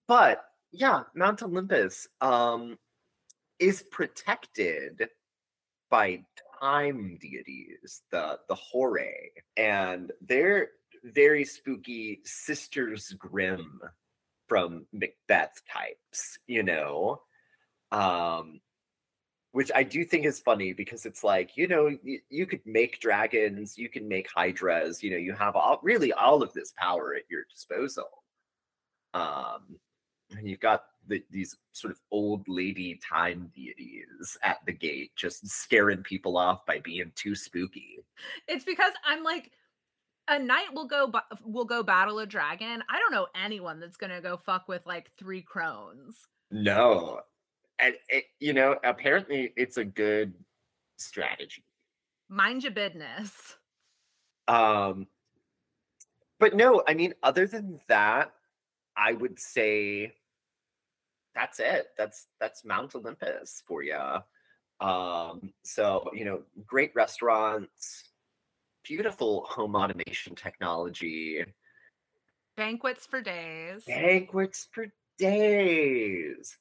[0.07, 2.77] But yeah, Mount Olympus um
[3.57, 5.09] is protected
[5.89, 6.23] by
[6.61, 10.67] time deities, the the Horae, and they're
[11.03, 13.79] very spooky Sisters Grimm
[14.47, 17.21] from Macbeth types, you know.
[17.91, 18.61] Um
[19.53, 22.99] which I do think is funny because it's like, you know, you, you could make
[22.99, 27.15] dragons, you can make hydras, you know, you have all really all of this power
[27.15, 28.07] at your disposal.
[29.15, 29.79] Um,
[30.37, 35.47] and you've got the, these sort of old lady time deities at the gate, just
[35.47, 38.05] scaring people off by being too spooky.
[38.47, 39.51] It's because I'm like,
[40.27, 41.11] a knight will go
[41.45, 42.83] will go battle a dragon.
[42.89, 46.27] I don't know anyone that's gonna go fuck with like three crones.
[46.51, 47.21] No,
[47.79, 50.33] and it, you know, apparently it's a good
[50.97, 51.63] strategy.
[52.29, 53.55] Mind your business.
[54.47, 55.07] Um,
[56.39, 58.31] but no, I mean, other than that,
[58.95, 60.13] I would say
[61.35, 61.87] that's it.
[61.97, 63.99] That's that's Mount Olympus for you.
[64.79, 68.06] Um, so you know, great restaurants,
[68.87, 71.43] beautiful home automation technology,
[72.55, 73.83] Banquets for days.
[73.85, 74.87] banquets for
[75.19, 76.57] days.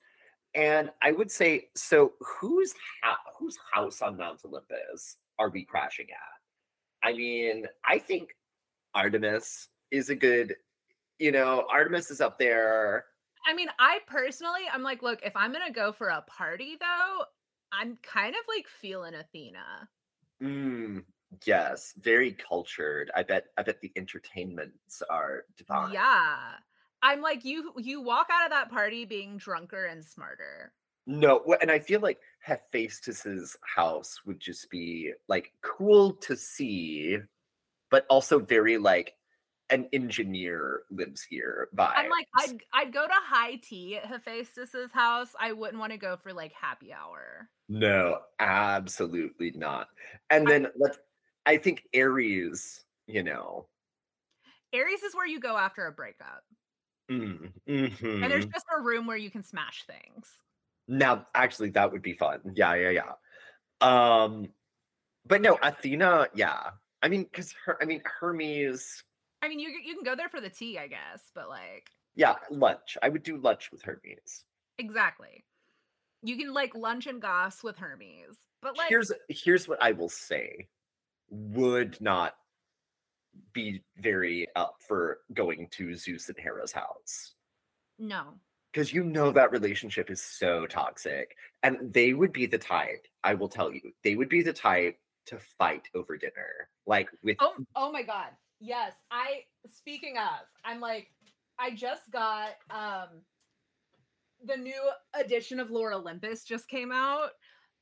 [0.55, 6.07] And I would say, so whose ha- whose house on Mount Olympus are we crashing
[6.11, 7.09] at?
[7.09, 8.31] I mean, I think
[8.95, 10.57] Artemis is a good,
[11.18, 13.05] you know, Artemis is up there.
[13.47, 17.24] I mean, I personally, I'm like, look, if I'm gonna go for a party though,
[17.72, 19.89] I'm kind of like feeling Athena.
[20.43, 21.05] Mm,
[21.45, 23.11] yes, very cultured.
[23.14, 23.47] I bet.
[23.57, 25.93] I bet the entertainments are divine.
[25.93, 26.37] Yeah.
[27.03, 30.72] I'm like, you you walk out of that party being drunker and smarter.
[31.07, 37.18] No, and I feel like Hephaestus's house would just be like cool to see,
[37.91, 39.14] but also very like
[39.70, 41.93] an engineer lives here vibe.
[41.97, 45.28] I'm like, I'd I'd go to high tea at Hephaestus's house.
[45.39, 47.49] I wouldn't want to go for like happy hour.
[47.68, 49.89] no, absolutely not.
[50.30, 50.99] And then let's.
[51.47, 53.68] I think Ares, you know,
[54.72, 56.44] Ares is where you go after a breakup.
[57.11, 57.53] mm,
[58.22, 58.53] And there's mhm.
[58.53, 60.30] just a room where you can smash things.
[60.88, 62.40] now actually that would be fun.
[62.55, 63.12] Yeah, yeah, yeah.
[63.80, 64.53] Um,
[65.26, 66.72] but no, Athena, yeah.
[67.03, 69.05] I mean, because her, I mean Hermes.
[69.42, 72.38] I mean, you you can go there for the tea, I guess, but like Yeah,
[72.51, 72.99] lunch.
[73.01, 74.44] I would do lunch with Hermes.
[74.78, 75.44] exactly.
[76.22, 78.36] You can like lunch and goss with Hermes.
[78.62, 80.68] But like here's here's what I will say.
[81.31, 82.35] Would not
[83.53, 87.35] be very up for going to Zeus and Hera's house.
[87.99, 88.35] no.
[88.72, 91.35] Because you know that relationship is so toxic.
[91.62, 94.99] And they would be the type, I will tell you, they would be the type
[95.27, 96.68] to fight over dinner.
[96.87, 98.29] Like with Oh, oh my god.
[98.61, 98.93] Yes.
[99.11, 101.09] I speaking of, I'm like
[101.59, 103.22] I just got um
[104.45, 107.31] the new edition of Lore Olympus just came out.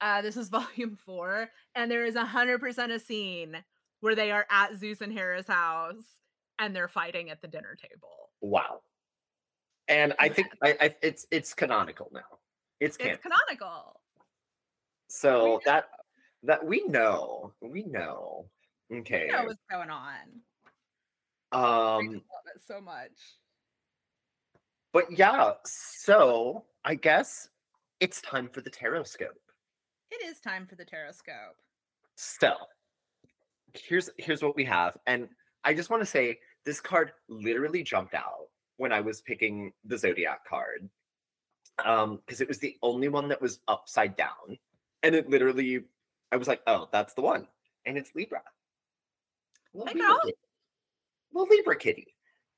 [0.00, 3.56] Uh this is volume 4 and there is a 100% a scene
[4.00, 6.04] where they are at Zeus and Hera's house
[6.58, 8.30] and they're fighting at the dinner table.
[8.40, 8.80] wow.
[9.88, 12.20] And I think I, I it's it's canonical now.
[12.80, 13.14] It's canon.
[13.14, 14.00] It's canonical.
[15.08, 15.88] so that
[16.42, 17.52] that we know.
[17.60, 18.46] We know.
[18.92, 19.26] Okay.
[19.26, 20.14] You know what's going on.
[21.52, 23.10] Um just love it so much.
[24.92, 27.48] But yeah, so I guess
[28.00, 29.40] it's time for the tarot scope.
[30.20, 31.56] It is time for the Tarotscope.
[32.16, 32.68] Still,
[33.72, 34.96] here's here's what we have.
[35.06, 35.28] And
[35.64, 39.98] I just want to say this card literally jumped out when I was picking the
[39.98, 40.88] zodiac card.
[41.84, 44.58] Um, because it was the only one that was upside down.
[45.02, 45.82] And it literally
[46.30, 47.48] I was like, oh, that's the one.
[47.84, 48.42] And it's Libra.
[49.72, 50.18] Hey, Libra.
[51.32, 52.13] Little Libra kitty.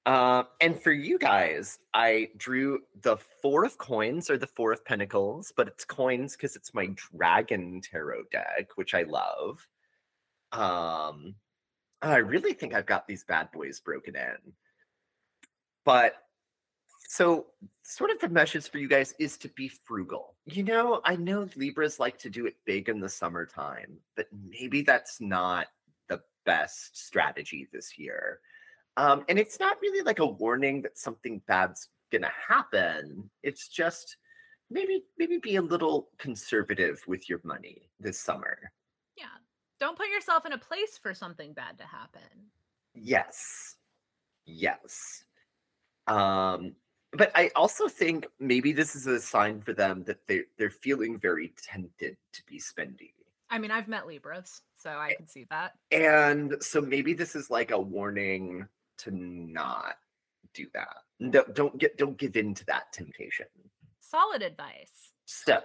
[0.07, 4.85] Uh, and for you guys, I drew the four of coins or the four of
[4.85, 9.67] pentacles, but it's coins because it's my dragon tarot deck, which I love.
[10.53, 11.35] Um,
[12.01, 14.53] I really think I've got these bad boys broken in.
[15.85, 16.15] But
[17.09, 17.47] so,
[17.83, 20.37] sort of the message for you guys is to be frugal.
[20.45, 24.83] You know, I know Libras like to do it big in the summertime, but maybe
[24.83, 25.67] that's not
[26.09, 28.39] the best strategy this year.
[28.97, 33.31] Um, and it's not really like a warning that something bad's gonna happen.
[33.43, 34.17] It's just
[34.71, 38.59] maybe maybe be a little conservative with your money this summer.
[39.17, 39.27] Yeah.
[39.79, 42.51] Don't put yourself in a place for something bad to happen.
[42.95, 43.77] Yes.
[44.47, 45.25] Yes.
[46.07, 46.75] Um
[47.13, 51.19] but I also think maybe this is a sign for them that they they're feeling
[51.19, 53.13] very tempted to be spendy.
[53.49, 55.75] I mean, I've met Libras, so I can see that.
[55.93, 58.67] And so maybe this is like a warning
[58.99, 59.97] to not
[60.55, 60.97] do that.
[61.31, 63.47] Don't, don't get don't give in to that temptation.
[64.01, 65.13] Solid advice.
[65.25, 65.61] So,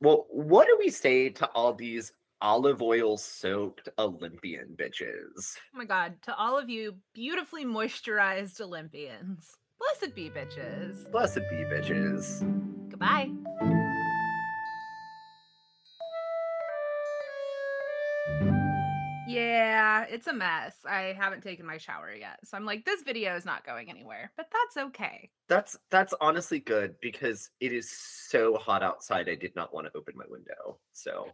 [0.00, 5.56] well, what do we say to all these olive oil soaked Olympian bitches?
[5.74, 9.56] Oh my god, to all of you beautifully moisturized Olympians.
[9.78, 11.10] Blessed be bitches.
[11.10, 12.40] Blessed be bitches.
[12.90, 13.30] Goodbye.
[19.34, 20.74] Yeah, it's a mess.
[20.88, 22.38] I haven't taken my shower yet.
[22.44, 25.30] So I'm like, this video is not going anywhere, but that's okay.
[25.48, 29.28] That's that's honestly good because it is so hot outside.
[29.28, 30.78] I did not want to open my window.
[30.92, 31.28] So